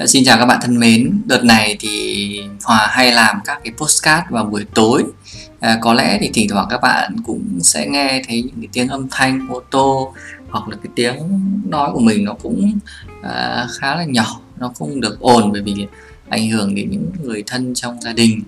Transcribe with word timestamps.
Dạ, 0.00 0.06
xin 0.06 0.24
chào 0.24 0.38
các 0.38 0.46
bạn 0.46 0.58
thân 0.62 0.78
mến, 0.78 1.22
đợt 1.26 1.44
này 1.44 1.76
thì 1.80 2.42
Hòa 2.64 2.88
hay 2.90 3.12
làm 3.12 3.40
các 3.44 3.60
cái 3.64 3.72
postcard 3.76 4.30
vào 4.30 4.44
buổi 4.44 4.66
tối. 4.74 5.04
À, 5.60 5.78
Có 5.80 5.94
lẽ 5.94 6.18
thì 6.20 6.30
thỉnh 6.34 6.48
thoảng 6.48 6.66
các 6.70 6.80
bạn 6.82 7.16
cũng 7.26 7.58
sẽ 7.62 7.86
nghe 7.86 8.22
thấy 8.28 8.42
những 8.42 8.54
cái 8.60 8.68
tiếng 8.72 8.88
âm 8.88 9.08
thanh 9.10 9.48
ô 9.48 9.62
tô 9.70 10.14
Hoặc 10.50 10.68
là 10.68 10.76
cái 10.76 10.92
tiếng 10.94 11.16
nói 11.68 11.90
của 11.92 12.00
mình 12.00 12.24
nó 12.24 12.34
cũng 12.34 12.78
à, 13.22 13.66
khá 13.80 13.94
là 13.94 14.04
nhỏ 14.04 14.40
Nó 14.58 14.72
không 14.78 15.00
được 15.00 15.20
ồn 15.20 15.52
bởi 15.52 15.62
vì 15.62 15.86
ảnh 16.28 16.50
hưởng 16.50 16.74
đến 16.74 16.90
những 16.90 17.10
người 17.22 17.42
thân 17.46 17.74
trong 17.74 18.00
gia 18.00 18.12
đình. 18.12 18.42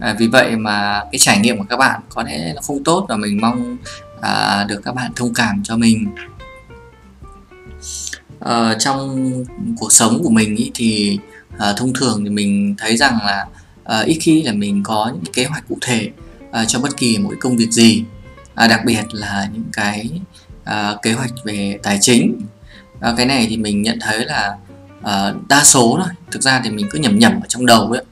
À, 0.00 0.16
Vì 0.18 0.26
vậy 0.26 0.56
mà 0.56 1.02
cái 1.12 1.18
trải 1.18 1.38
nghiệm 1.38 1.58
của 1.58 1.66
các 1.68 1.76
bạn 1.76 2.00
có 2.08 2.22
lẽ 2.22 2.52
nó 2.54 2.60
không 2.62 2.84
tốt 2.84 3.06
Và 3.08 3.16
mình 3.16 3.40
mong 3.40 3.76
à, 4.20 4.64
được 4.68 4.80
các 4.84 4.94
bạn 4.94 5.12
thông 5.16 5.34
cảm 5.34 5.62
cho 5.64 5.76
mình 5.76 6.06
uh, 8.42 8.78
trong 8.78 9.30
cuộc 9.78 9.92
sống 9.92 10.22
của 10.22 10.30
mình 10.30 10.56
ý, 10.56 10.70
thì 10.74 11.18
uh, 11.54 11.76
thông 11.76 11.92
thường 11.92 12.24
thì 12.24 12.30
mình 12.30 12.74
thấy 12.78 12.96
rằng 12.96 13.18
là 13.22 13.46
uh, 14.00 14.06
ít 14.06 14.18
khi 14.20 14.42
là 14.42 14.52
mình 14.52 14.82
có 14.82 15.10
những 15.14 15.32
kế 15.32 15.44
hoạch 15.44 15.68
cụ 15.68 15.78
thể 15.80 16.10
uh, 16.48 16.68
cho 16.68 16.80
bất 16.80 16.96
kỳ 16.96 17.18
mỗi 17.18 17.36
công 17.40 17.56
việc 17.56 17.70
gì. 17.70 18.04
Uh, 18.64 18.70
đặc 18.70 18.80
biệt 18.84 19.04
là 19.12 19.48
những 19.52 19.64
cái 19.72 20.10
uh, 20.62 21.02
kế 21.02 21.12
hoạch 21.12 21.32
về 21.44 21.78
tài 21.82 21.98
chính. 22.00 22.40
Uh, 23.10 23.16
cái 23.16 23.26
này 23.26 23.46
thì 23.50 23.56
mình 23.56 23.82
nhận 23.82 23.98
thấy 24.00 24.24
là 24.24 24.56
uh, 25.00 25.48
đa 25.48 25.64
số 25.64 25.98
thôi. 26.00 26.14
Thực 26.30 26.42
ra 26.42 26.60
thì 26.64 26.70
mình 26.70 26.86
cứ 26.90 26.98
nhầm 26.98 27.18
nhầm 27.18 27.32
ở 27.40 27.46
trong 27.48 27.66
đầu 27.66 27.92
ấy 27.92 28.04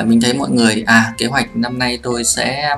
uh, 0.00 0.06
mình 0.06 0.20
thấy 0.20 0.34
mọi 0.34 0.50
người 0.50 0.82
à 0.86 1.14
kế 1.18 1.26
hoạch 1.26 1.56
năm 1.56 1.78
nay 1.78 1.98
tôi 2.02 2.24
sẽ 2.24 2.76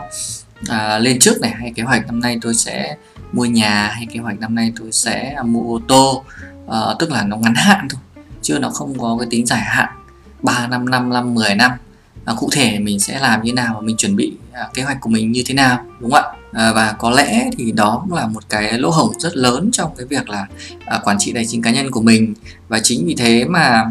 à, 0.69 0.99
lên 0.99 1.19
trước 1.19 1.41
này 1.41 1.51
hay 1.51 1.73
kế 1.75 1.83
hoạch 1.83 2.07
năm 2.07 2.21
nay 2.21 2.39
tôi 2.43 2.55
sẽ 2.55 2.97
mua 3.33 3.45
nhà 3.45 3.91
hay 3.95 4.07
kế 4.13 4.21
hoạch 4.21 4.41
năm 4.41 4.55
nay 4.55 4.73
tôi 4.81 4.93
sẽ 4.93 5.37
mua 5.45 5.75
ô 5.75 5.81
tô 5.89 6.25
Ờ, 6.69 6.97
tức 6.99 7.11
là 7.11 7.25
nó 7.25 7.37
ngắn 7.37 7.55
hạn 7.55 7.89
thôi 7.91 8.01
chứ 8.43 8.59
nó 8.59 8.71
không 8.71 8.99
có 8.99 9.17
cái 9.21 9.29
tính 9.31 9.47
dài 9.47 9.61
hạn. 9.61 9.89
3 10.43 10.67
năm 10.67 10.91
5 10.91 11.11
năm 11.11 11.35
10 11.35 11.55
năm. 11.55 11.71
À, 12.25 12.35
cụ 12.39 12.49
thể 12.53 12.79
mình 12.79 13.01
sẽ 13.01 13.21
làm 13.21 13.43
như 13.43 13.53
nào 13.53 13.75
và 13.75 13.81
mình 13.81 13.97
chuẩn 13.97 14.17
bị 14.17 14.33
à, 14.53 14.69
kế 14.75 14.83
hoạch 14.83 15.01
của 15.01 15.11
mình 15.11 15.33
như 15.33 15.43
thế 15.47 15.55
nào 15.55 15.85
đúng 16.01 16.11
không 16.11 16.25
ạ? 16.25 16.39
À, 16.53 16.73
và 16.73 16.93
có 16.99 17.11
lẽ 17.11 17.51
thì 17.59 17.73
đó 17.73 18.01
cũng 18.03 18.19
là 18.19 18.27
một 18.27 18.43
cái 18.49 18.79
lỗ 18.79 18.91
hổng 18.91 19.19
rất 19.19 19.37
lớn 19.37 19.71
trong 19.73 19.91
cái 19.97 20.07
việc 20.07 20.29
là 20.29 20.47
à, 20.85 21.01
quản 21.05 21.17
trị 21.19 21.33
tài 21.35 21.47
chính 21.47 21.63
cá 21.63 21.71
nhân 21.71 21.91
của 21.91 22.03
mình. 22.03 22.35
Và 22.69 22.81
chính 22.83 23.07
vì 23.07 23.15
thế 23.15 23.45
mà 23.45 23.85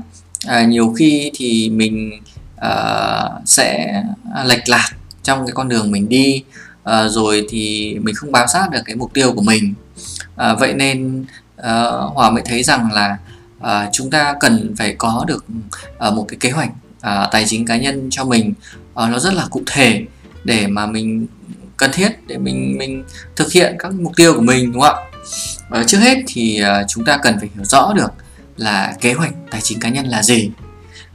à, 0.47 0.63
nhiều 0.63 0.93
khi 0.97 1.31
thì 1.35 1.69
mình 1.69 2.11
à, 2.57 3.23
sẽ 3.45 4.03
lệch 4.45 4.69
lạc 4.69 4.89
trong 5.23 5.45
cái 5.45 5.53
con 5.53 5.67
đường 5.67 5.91
mình 5.91 6.09
đi 6.09 6.43
à, 6.83 7.07
rồi 7.07 7.45
thì 7.49 7.95
mình 8.01 8.15
không 8.15 8.31
bám 8.31 8.47
sát 8.47 8.69
được 8.71 8.81
cái 8.85 8.95
mục 8.95 9.13
tiêu 9.13 9.33
của 9.33 9.41
mình. 9.41 9.73
À, 10.35 10.53
vậy 10.53 10.73
nên 10.73 11.25
Ờ, 11.57 12.09
hòa 12.13 12.31
mới 12.31 12.43
thấy 12.45 12.63
rằng 12.63 12.91
là 12.91 13.17
uh, 13.57 13.89
chúng 13.93 14.09
ta 14.09 14.35
cần 14.39 14.75
phải 14.77 14.95
có 14.97 15.25
được 15.27 15.45
uh, 16.07 16.13
một 16.13 16.25
cái 16.27 16.37
kế 16.39 16.49
hoạch 16.49 16.69
uh, 16.97 17.31
tài 17.31 17.45
chính 17.45 17.65
cá 17.65 17.77
nhân 17.77 18.07
cho 18.11 18.23
mình. 18.23 18.53
Uh, 19.03 19.09
nó 19.09 19.19
rất 19.19 19.33
là 19.33 19.45
cụ 19.49 19.61
thể 19.65 20.05
để 20.43 20.67
mà 20.67 20.85
mình 20.85 21.27
cần 21.77 21.91
thiết 21.93 22.27
để 22.27 22.37
mình 22.37 22.77
mình 22.77 23.03
thực 23.35 23.51
hiện 23.51 23.75
các 23.79 23.93
mục 23.93 24.15
tiêu 24.15 24.33
của 24.33 24.41
mình 24.41 24.71
đúng 24.71 24.81
không 24.81 24.95
ạ? 24.95 25.79
Uh, 25.79 25.87
trước 25.87 25.97
hết 25.97 26.17
thì 26.27 26.61
uh, 26.63 26.85
chúng 26.87 27.05
ta 27.05 27.17
cần 27.23 27.39
phải 27.39 27.49
hiểu 27.55 27.65
rõ 27.65 27.93
được 27.93 28.11
là 28.57 28.93
kế 29.01 29.13
hoạch 29.13 29.33
tài 29.51 29.61
chính 29.61 29.79
cá 29.79 29.89
nhân 29.89 30.05
là 30.05 30.23
gì. 30.23 30.51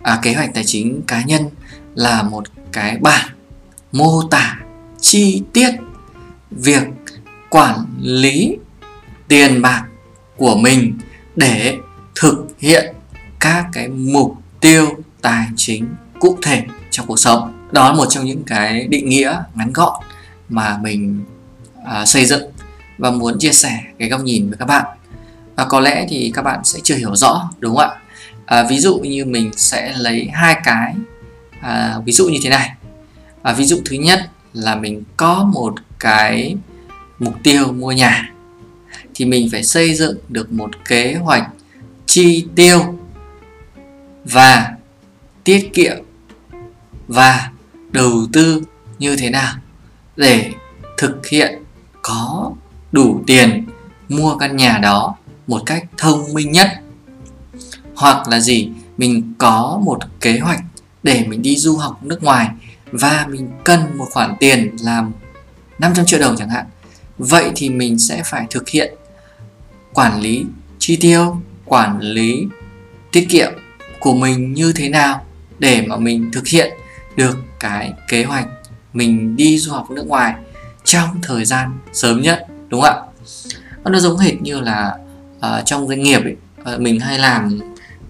À, 0.02 0.18
kế 0.22 0.34
hoạch 0.34 0.54
tài 0.54 0.64
chính 0.66 1.02
cá 1.06 1.22
nhân 1.22 1.42
là 1.94 2.22
một 2.22 2.44
cái 2.72 2.98
bản 3.00 3.28
mô 3.92 4.22
tả 4.22 4.58
chi 5.00 5.42
tiết 5.52 5.70
việc 6.50 6.82
quản 7.50 7.84
lý 8.00 8.56
tiền 9.28 9.62
bạc 9.62 9.84
của 10.36 10.56
mình 10.56 10.98
để 11.36 11.78
thực 12.14 12.46
hiện 12.58 12.94
các 13.40 13.66
cái 13.72 13.88
mục 13.88 14.34
tiêu 14.60 14.88
tài 15.22 15.46
chính 15.56 15.88
cụ 16.20 16.38
thể 16.42 16.64
trong 16.90 17.06
cuộc 17.06 17.18
sống. 17.18 17.68
Đó 17.72 17.88
là 17.88 17.94
một 17.94 18.06
trong 18.10 18.24
những 18.24 18.42
cái 18.46 18.86
định 18.86 19.08
nghĩa 19.08 19.42
ngắn 19.54 19.72
gọn 19.72 20.02
mà 20.48 20.78
mình 20.82 21.24
à, 21.84 22.06
xây 22.06 22.26
dựng 22.26 22.42
và 22.98 23.10
muốn 23.10 23.38
chia 23.38 23.52
sẻ 23.52 23.80
cái 23.98 24.08
góc 24.08 24.20
nhìn 24.20 24.48
với 24.48 24.58
các 24.58 24.64
bạn. 24.64 24.86
Và 25.56 25.64
có 25.64 25.80
lẽ 25.80 26.06
thì 26.08 26.32
các 26.34 26.42
bạn 26.42 26.60
sẽ 26.64 26.80
chưa 26.82 26.96
hiểu 26.96 27.16
rõ 27.16 27.50
đúng 27.58 27.76
không 27.76 27.90
ạ? 27.90 27.96
À, 28.46 28.62
ví 28.62 28.78
dụ 28.78 28.98
như 28.98 29.24
mình 29.24 29.50
sẽ 29.56 29.92
lấy 29.96 30.30
hai 30.32 30.56
cái 30.64 30.94
à, 31.60 31.98
ví 32.04 32.12
dụ 32.12 32.28
như 32.28 32.38
thế 32.42 32.50
này. 32.50 32.70
À, 33.42 33.52
ví 33.52 33.64
dụ 33.64 33.80
thứ 33.84 33.96
nhất 33.96 34.30
là 34.52 34.74
mình 34.74 35.02
có 35.16 35.50
một 35.54 35.74
cái 35.98 36.56
mục 37.18 37.34
tiêu 37.42 37.72
mua 37.72 37.92
nhà 37.92 38.31
thì 39.14 39.24
mình 39.24 39.48
phải 39.52 39.64
xây 39.64 39.94
dựng 39.94 40.18
được 40.28 40.52
một 40.52 40.70
kế 40.88 41.14
hoạch 41.14 41.48
chi 42.06 42.46
tiêu 42.56 42.98
và 44.24 44.76
tiết 45.44 45.70
kiệm 45.74 45.96
và 47.08 47.50
đầu 47.90 48.26
tư 48.32 48.62
như 48.98 49.16
thế 49.16 49.30
nào 49.30 49.54
để 50.16 50.50
thực 50.98 51.26
hiện 51.26 51.62
có 52.02 52.52
đủ 52.92 53.22
tiền 53.26 53.66
mua 54.08 54.36
căn 54.36 54.56
nhà 54.56 54.78
đó 54.78 55.16
một 55.46 55.62
cách 55.66 55.84
thông 55.96 56.34
minh 56.34 56.52
nhất. 56.52 56.68
Hoặc 57.94 58.28
là 58.28 58.40
gì, 58.40 58.68
mình 58.96 59.34
có 59.38 59.80
một 59.84 59.98
kế 60.20 60.38
hoạch 60.38 60.60
để 61.02 61.24
mình 61.28 61.42
đi 61.42 61.56
du 61.56 61.76
học 61.76 62.02
nước 62.02 62.22
ngoài 62.22 62.48
và 62.92 63.26
mình 63.30 63.50
cần 63.64 63.98
một 63.98 64.06
khoản 64.10 64.36
tiền 64.40 64.76
làm 64.80 65.12
500 65.78 66.06
triệu 66.06 66.20
đồng 66.20 66.36
chẳng 66.36 66.50
hạn. 66.50 66.66
Vậy 67.18 67.50
thì 67.56 67.70
mình 67.70 67.98
sẽ 67.98 68.22
phải 68.24 68.46
thực 68.50 68.68
hiện 68.68 68.94
quản 69.94 70.20
lý 70.20 70.44
chi 70.78 70.96
tiêu 70.96 71.40
quản 71.64 72.00
lý 72.00 72.46
tiết 73.12 73.26
kiệm 73.28 73.52
của 74.00 74.14
mình 74.14 74.52
như 74.52 74.72
thế 74.72 74.88
nào 74.88 75.26
để 75.58 75.84
mà 75.86 75.96
mình 75.96 76.30
thực 76.32 76.46
hiện 76.46 76.72
được 77.16 77.38
cái 77.60 77.92
kế 78.08 78.24
hoạch 78.24 78.46
mình 78.92 79.36
đi 79.36 79.58
du 79.58 79.72
học 79.72 79.90
nước 79.90 80.06
ngoài 80.06 80.34
trong 80.84 81.08
thời 81.22 81.44
gian 81.44 81.78
sớm 81.92 82.22
nhất 82.22 82.46
đúng 82.68 82.80
không 82.80 82.94
ạ? 82.94 83.02
Nó 83.84 84.00
giống 84.00 84.18
hệt 84.18 84.42
như 84.42 84.60
là 84.60 84.96
uh, 85.36 85.64
trong 85.64 85.88
doanh 85.88 86.02
nghiệp 86.02 86.20
ấy, 86.22 86.36
uh, 86.74 86.80
mình 86.80 87.00
hay 87.00 87.18
làm 87.18 87.60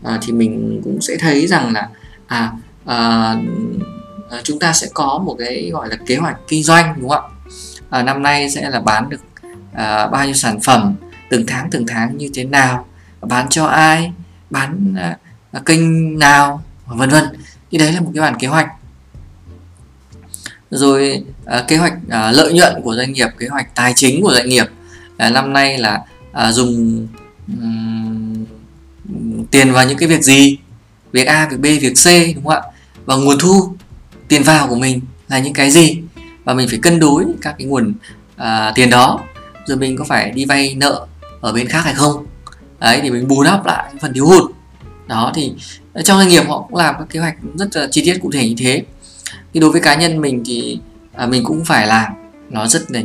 uh, 0.01 0.21
thì 0.23 0.33
mình 0.33 0.81
cũng 0.85 1.01
sẽ 1.01 1.17
thấy 1.17 1.47
rằng 1.47 1.73
là 1.73 1.89
à 2.27 2.53
uh, 2.85 4.43
chúng 4.43 4.59
ta 4.59 4.73
sẽ 4.73 4.87
có 4.95 5.23
một 5.25 5.37
cái 5.39 5.71
gọi 5.73 5.89
là 5.89 5.97
kế 6.07 6.17
hoạch 6.17 6.37
kinh 6.49 6.63
doanh 6.63 6.95
đúng 7.01 7.09
không 7.09 7.25
ạ? 7.91 7.99
Uh, 7.99 8.05
năm 8.05 8.23
nay 8.23 8.51
sẽ 8.51 8.71
là 8.71 8.81
bán 8.81 9.09
được 9.09 9.21
uh, 9.73 10.11
bao 10.13 10.25
nhiêu 10.25 10.35
sản 10.35 10.61
phẩm 10.61 10.95
từng 11.33 11.47
tháng 11.47 11.71
từng 11.71 11.87
tháng 11.87 12.17
như 12.17 12.31
thế 12.35 12.45
nào 12.45 12.87
bán 13.21 13.49
cho 13.51 13.67
ai 13.67 14.13
bán 14.51 14.95
uh, 15.57 15.67
kênh 15.67 16.19
nào 16.19 16.63
vân 16.87 17.11
vân. 17.11 17.25
Thì 17.71 17.79
đấy 17.79 17.93
là 17.93 18.01
một 18.01 18.11
cái 18.15 18.21
bản 18.21 18.39
kế 18.39 18.49
hoạch. 18.49 18.69
Rồi 20.71 21.25
uh, 21.45 21.69
kế 21.69 21.77
hoạch 21.77 21.93
uh, 22.07 22.37
lợi 22.37 22.53
nhuận 22.53 22.83
của 22.83 22.97
doanh 22.97 23.13
nghiệp 23.13 23.29
kế 23.39 23.49
hoạch 23.49 23.75
tài 23.75 23.93
chính 23.97 24.23
của 24.23 24.35
doanh 24.35 24.49
nghiệp. 24.49 24.67
Uh, 25.27 25.33
năm 25.33 25.53
nay 25.53 25.79
là 25.79 26.01
uh, 26.31 26.55
dùng 26.55 27.07
um, 27.49 28.45
tiền 29.51 29.73
vào 29.73 29.87
những 29.87 29.99
cái 29.99 30.09
việc 30.09 30.23
gì? 30.23 30.59
Việc 31.13 31.27
A 31.27 31.49
việc 31.49 31.61
B 31.61 31.65
việc 31.65 31.95
C 32.05 32.07
đúng 32.35 32.45
không 32.45 32.55
ạ? 32.55 32.63
Và 33.05 33.17
nguồn 33.17 33.39
thu 33.39 33.77
tiền 34.29 34.43
vào 34.43 34.69
của 34.69 34.77
mình 34.77 35.01
là 35.29 35.39
những 35.39 35.53
cái 35.53 35.71
gì? 35.71 36.03
Và 36.45 36.55
mình 36.55 36.69
phải 36.69 36.79
cân 36.83 37.01
đối 37.01 37.25
các 37.43 37.55
cái 37.59 37.67
nguồn 37.67 37.95
uh, 38.35 38.75
tiền 38.75 38.91
đó. 38.91 39.21
Rồi 39.67 39.77
mình 39.77 39.97
có 39.97 40.05
phải 40.05 40.31
đi 40.31 40.45
vay 40.45 40.75
nợ 40.75 41.07
ở 41.43 41.53
bên 41.53 41.69
khác 41.69 41.81
hay 41.85 41.95
không. 41.95 42.27
Đấy 42.79 43.01
thì 43.03 43.11
mình 43.11 43.29
bù 43.29 43.43
đắp 43.43 43.67
lại 43.67 43.93
phần 44.01 44.13
thiếu 44.15 44.27
hụt. 44.27 44.51
Đó 45.07 45.33
thì 45.35 45.55
trong 46.05 46.19
doanh 46.19 46.29
nghiệp 46.29 46.43
họ 46.49 46.63
cũng 46.63 46.77
làm 46.77 46.95
các 46.99 47.07
kế 47.11 47.21
hoạch 47.21 47.37
rất 47.55 47.77
là 47.77 47.89
chi 47.91 48.03
tiết 48.05 48.19
cụ 48.23 48.31
thể 48.33 48.49
như 48.49 48.55
thế. 48.59 48.85
Thì 49.55 49.61
đối 49.61 49.71
với 49.71 49.81
cá 49.81 49.95
nhân 49.95 50.21
mình 50.21 50.43
thì 50.47 50.81
à, 51.13 51.27
mình 51.27 51.45
cũng 51.45 51.65
phải 51.65 51.87
làm 51.87 52.13
nó 52.51 52.67
rất 52.67 52.91
là 52.91 53.01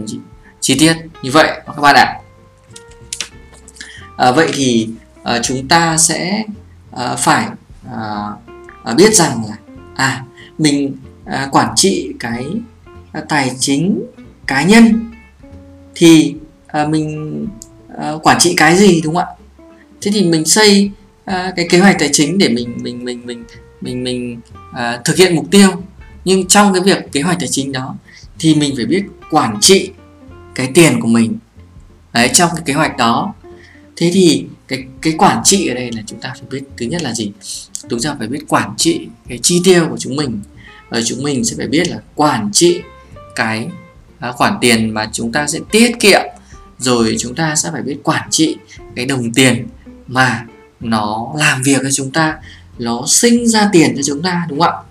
chi 0.62 0.76
tiết 0.80 0.96
như 1.22 1.32
vậy 1.32 1.62
các 1.66 1.82
bạn 1.82 1.96
ạ. 1.96 2.20
À, 4.18 4.32
vậy 4.32 4.52
thì 4.54 4.90
à, 5.24 5.40
chúng 5.44 5.68
ta 5.68 5.98
sẽ 5.98 6.44
à, 6.92 7.16
phải 7.16 7.48
à, 7.92 8.30
à, 8.84 8.94
biết 8.94 9.16
rằng 9.16 9.42
là 9.50 9.56
à 9.96 10.24
mình 10.58 10.98
à, 11.26 11.48
quản 11.52 11.74
trị 11.76 12.14
cái 12.20 12.46
à, 13.12 13.22
tài 13.30 13.52
chính 13.60 14.04
cá 14.48 14.64
nhân 14.64 15.12
thì 15.96 16.36
à, 16.68 16.88
mình 16.88 17.48
uh, 17.98 18.28
quản 18.28 18.38
trị 18.40 18.54
cái 18.58 18.78
gì 18.78 19.02
đúng 19.02 19.16
không 19.16 19.24
ạ? 19.24 19.34
Thế 20.02 20.12
thì 20.14 20.24
mình 20.24 20.46
xây 20.46 20.92
uh, 21.32 21.34
cái 21.56 21.68
kế 21.70 21.80
hoạch 21.80 21.96
tài 22.00 22.10
chính 22.12 22.38
để 22.38 22.50
mình 22.50 22.78
mình 22.82 23.06
mình 23.06 23.26
mình 23.26 23.44
mình 23.82 24.04
mình 24.04 24.40
uh, 24.70 25.06
thực 25.06 25.18
hiện 25.18 25.36
mục 25.36 25.46
tiêu. 25.52 25.70
Nhưng 26.26 26.48
trong 26.48 26.74
cái 26.74 26.82
việc 26.82 27.12
kế 27.12 27.22
hoạch 27.22 27.38
tài 27.40 27.48
chính 27.48 27.72
đó 27.72 27.96
thì 28.40 28.56
mình 28.56 28.76
phải 28.76 28.86
biết 28.86 29.04
quản 29.32 29.58
trị 29.62 29.90
cái 30.56 30.70
tiền 30.74 31.00
của 31.02 31.08
mình. 31.08 31.38
Đấy 32.14 32.30
trong 32.34 32.50
cái 32.56 32.64
kế 32.66 32.74
hoạch 32.74 32.98
đó. 32.98 33.34
Thế 33.96 34.12
thì 34.14 34.46
cái 34.68 34.84
cái 35.02 35.14
quản 35.18 35.42
trị 35.44 35.68
ở 35.68 35.74
đây 35.74 35.92
là 35.92 36.02
chúng 36.06 36.20
ta 36.20 36.34
phải 36.34 36.48
biết 36.52 36.68
thứ 36.78 36.86
nhất 36.86 37.04
là 37.04 37.14
gì? 37.14 37.32
Chúng 37.90 38.00
ta 38.00 38.16
phải 38.20 38.28
biết 38.28 38.40
quản 38.48 38.74
trị 38.78 39.08
cái 39.30 39.40
chi 39.44 39.62
tiêu 39.64 39.88
của 39.90 39.98
chúng 39.98 40.16
mình. 40.16 40.40
Và 40.90 41.02
chúng 41.06 41.24
mình 41.24 41.46
sẽ 41.46 41.56
phải 41.58 41.68
biết 41.68 41.90
là 41.90 42.00
quản 42.16 42.50
trị 42.54 42.82
cái 43.36 43.68
khoản 44.34 44.54
tiền 44.62 44.94
mà 44.94 45.10
chúng 45.12 45.32
ta 45.32 45.48
sẽ 45.48 45.60
tiết 45.72 45.92
kiệm 46.00 46.22
rồi 46.78 47.16
chúng 47.20 47.36
ta 47.36 47.56
sẽ 47.56 47.72
phải 47.72 47.82
biết 47.82 47.98
quản 48.04 48.30
trị 48.30 48.58
cái 48.96 49.06
đồng 49.06 49.34
tiền 49.34 49.68
mà 50.08 50.46
nó 50.80 51.34
làm 51.38 51.62
việc 51.64 51.80
cho 51.84 51.92
chúng 51.92 52.12
ta 52.12 52.38
nó 52.80 53.04
sinh 53.08 53.48
ra 53.48 53.70
tiền 53.72 53.94
cho 53.98 54.04
chúng 54.04 54.22
ta 54.22 54.46
đúng 54.50 54.60
không 54.60 54.74
ạ? 54.74 54.84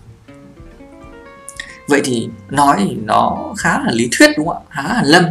Vậy 1.89 2.01
thì 2.05 2.29
nói 2.51 2.77
thì 2.79 2.97
nó 3.05 3.55
khá 3.59 3.79
là 3.79 3.93
lý 3.93 4.09
thuyết 4.13 4.31
đúng 4.37 4.49
không 4.49 4.57
ạ? 4.57 4.65
Khá 4.71 4.83
là 4.83 5.03
lâm. 5.05 5.25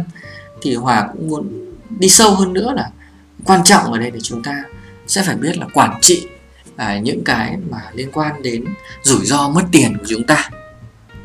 Thì 0.62 0.74
hòa 0.74 1.08
cũng 1.12 1.28
muốn 1.28 1.74
đi 1.98 2.08
sâu 2.08 2.34
hơn 2.34 2.52
nữa 2.52 2.72
là 2.76 2.90
quan 3.44 3.64
trọng 3.64 3.92
ở 3.92 3.98
đây 3.98 4.10
để 4.10 4.20
chúng 4.22 4.42
ta 4.42 4.62
sẽ 5.06 5.22
phải 5.22 5.36
biết 5.36 5.58
là 5.58 5.66
quản 5.74 5.98
trị 6.00 6.26
à, 6.76 6.98
những 6.98 7.24
cái 7.24 7.56
mà 7.70 7.80
liên 7.94 8.12
quan 8.12 8.42
đến 8.42 8.64
rủi 9.02 9.26
ro 9.26 9.48
mất 9.48 9.62
tiền 9.72 9.98
của 9.98 10.04
chúng 10.08 10.24
ta. 10.24 10.50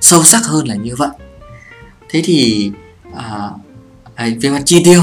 Sâu 0.01 0.23
sắc 0.23 0.45
hơn 0.45 0.67
là 0.67 0.75
như 0.75 0.95
vậy. 0.95 1.09
Thế 2.09 2.21
thì 2.25 2.71
à, 3.15 3.49
về 4.41 4.49
mặt 4.49 4.61
chi 4.65 4.81
tiêu. 4.83 5.01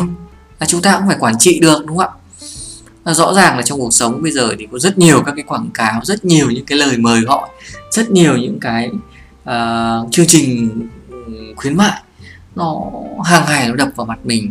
Là 0.61 0.67
chúng 0.67 0.83
ta 0.83 0.99
cũng 0.99 1.09
phải 1.09 1.17
quản 1.21 1.39
trị 1.39 1.59
được 1.61 1.87
đúng 1.87 1.99
không 1.99 2.11
ạ? 3.05 3.13
Rõ 3.13 3.35
ràng 3.35 3.57
là 3.57 3.63
trong 3.63 3.79
cuộc 3.79 3.95
sống 3.95 4.23
bây 4.23 4.33
giờ 4.33 4.55
thì 4.59 4.67
có 4.73 4.79
rất 4.79 4.99
nhiều 4.99 5.23
các 5.27 5.33
cái 5.37 5.45
quảng 5.45 5.71
cáo 5.75 6.01
rất 6.05 6.25
nhiều 6.25 6.51
những 6.51 6.65
cái 6.65 6.79
lời 6.79 6.97
mời 6.97 7.21
gọi 7.21 7.49
rất 7.93 8.11
nhiều 8.11 8.37
những 8.37 8.61
cái 8.61 8.91
uh, 9.51 10.13
chương 10.13 10.27
trình 10.27 10.71
khuyến 11.57 11.77
mại. 11.77 12.03
Nó 12.57 12.91
hàng 13.25 13.45
ngày 13.49 13.69
nó 13.69 13.75
đập 13.75 13.89
vào 13.97 14.07
mặt 14.07 14.19
mình. 14.25 14.51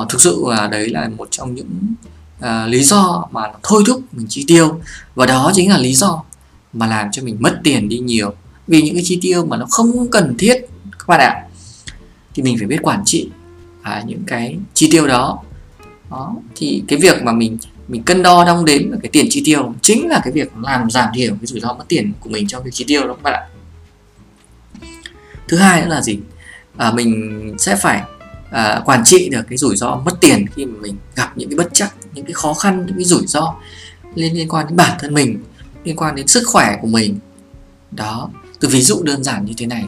Uh, 0.00 0.08
thực 0.08 0.20
sự 0.20 0.44
là 0.46 0.66
đấy 0.66 0.88
là 0.88 1.08
một 1.08 1.28
trong 1.30 1.54
những 1.54 1.94
uh, 2.38 2.68
lý 2.68 2.84
do 2.84 3.28
mà 3.30 3.40
nó 3.46 3.54
thôi 3.62 3.82
thúc 3.86 4.02
mình 4.12 4.26
chi 4.28 4.44
tiêu. 4.46 4.80
Và 5.14 5.26
đó 5.26 5.52
chính 5.54 5.70
là 5.70 5.78
lý 5.78 5.94
do 5.94 6.22
mà 6.72 6.86
làm 6.86 7.08
cho 7.12 7.22
mình 7.22 7.36
mất 7.40 7.60
tiền 7.64 7.88
đi 7.88 7.98
nhiều. 7.98 8.34
Vì 8.66 8.82
những 8.82 8.94
cái 8.94 9.04
chi 9.06 9.18
tiêu 9.22 9.44
mà 9.44 9.56
nó 9.56 9.66
không 9.70 10.10
cần 10.10 10.34
thiết 10.38 10.56
các 10.98 11.06
bạn 11.06 11.20
ạ 11.20 11.42
thì 12.34 12.42
mình 12.42 12.58
phải 12.58 12.66
biết 12.66 12.78
quản 12.82 13.02
trị 13.04 13.30
à, 13.82 14.02
những 14.06 14.22
cái 14.26 14.58
chi 14.74 14.88
tiêu 14.90 15.06
đó. 15.06 15.42
Đó 16.10 16.34
thì 16.56 16.82
cái 16.88 16.98
việc 16.98 17.22
mà 17.22 17.32
mình 17.32 17.58
mình 17.88 18.02
cân 18.02 18.22
đo 18.22 18.44
đong 18.44 18.64
đếm 18.64 18.82
cái 19.02 19.10
tiền 19.12 19.26
chi 19.30 19.42
tiêu 19.44 19.74
chính 19.82 20.08
là 20.08 20.20
cái 20.24 20.32
việc 20.32 20.52
làm 20.62 20.90
giảm 20.90 21.08
thiểu 21.14 21.30
cái 21.30 21.46
rủi 21.46 21.60
ro 21.60 21.72
mất 21.72 21.84
tiền 21.88 22.12
của 22.20 22.30
mình 22.30 22.46
trong 22.46 22.62
việc 22.64 22.70
chi 22.74 22.84
tiêu 22.88 23.06
đó 23.06 23.14
các 23.14 23.22
bạn? 23.22 23.32
Ạ 23.34 23.46
thứ 25.50 25.56
hai 25.56 25.82
nữa 25.82 25.88
là 25.88 26.02
gì? 26.02 26.18
À, 26.76 26.92
mình 26.92 27.54
sẽ 27.58 27.76
phải 27.76 28.02
à, 28.50 28.82
quản 28.84 29.02
trị 29.04 29.28
được 29.28 29.42
cái 29.48 29.58
rủi 29.58 29.76
ro 29.76 29.96
mất 30.04 30.20
tiền 30.20 30.46
khi 30.54 30.64
mà 30.64 30.78
mình 30.80 30.96
gặp 31.16 31.38
những 31.38 31.48
cái 31.48 31.56
bất 31.56 31.68
chắc 31.72 31.94
những 32.14 32.24
cái 32.24 32.32
khó 32.32 32.54
khăn 32.54 32.86
những 32.86 32.96
cái 32.96 33.04
rủi 33.04 33.26
ro 33.26 33.54
liên 34.14 34.34
liên 34.34 34.48
quan 34.48 34.66
đến 34.68 34.76
bản 34.76 34.98
thân 35.00 35.14
mình 35.14 35.42
liên 35.84 35.96
quan 35.96 36.14
đến 36.14 36.26
sức 36.26 36.42
khỏe 36.46 36.78
của 36.80 36.88
mình. 36.88 37.18
Đó 37.90 38.30
từ 38.60 38.68
ví 38.68 38.82
dụ 38.82 39.02
đơn 39.02 39.24
giản 39.24 39.44
như 39.44 39.52
thế 39.56 39.66
này. 39.66 39.84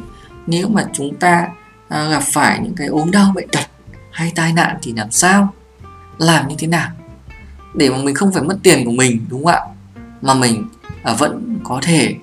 Nếu 0.46 0.68
mà 0.68 0.86
chúng 0.92 1.14
ta 1.14 1.48
à, 1.88 2.08
gặp 2.08 2.22
phải 2.32 2.60
những 2.62 2.74
cái 2.76 2.86
ốm 2.86 3.10
đau 3.10 3.32
bệnh 3.34 3.48
tật 3.48 3.66
hay 4.12 4.32
tai 4.34 4.52
nạn 4.52 4.76
thì 4.82 4.92
làm 4.92 5.10
sao? 5.10 5.54
Làm 6.18 6.48
như 6.48 6.54
thế 6.58 6.66
nào? 6.66 6.90
Để 7.74 7.90
mà 7.90 7.96
mình 7.96 8.14
không 8.14 8.32
phải 8.32 8.42
mất 8.42 8.56
tiền 8.62 8.84
của 8.84 8.90
mình 8.90 9.26
đúng 9.28 9.44
không 9.44 9.54
ạ? 9.54 9.60
Mà 10.22 10.34
mình 10.34 10.68
à, 11.02 11.14
vẫn 11.14 11.58
có 11.64 11.80
thể 11.82 12.14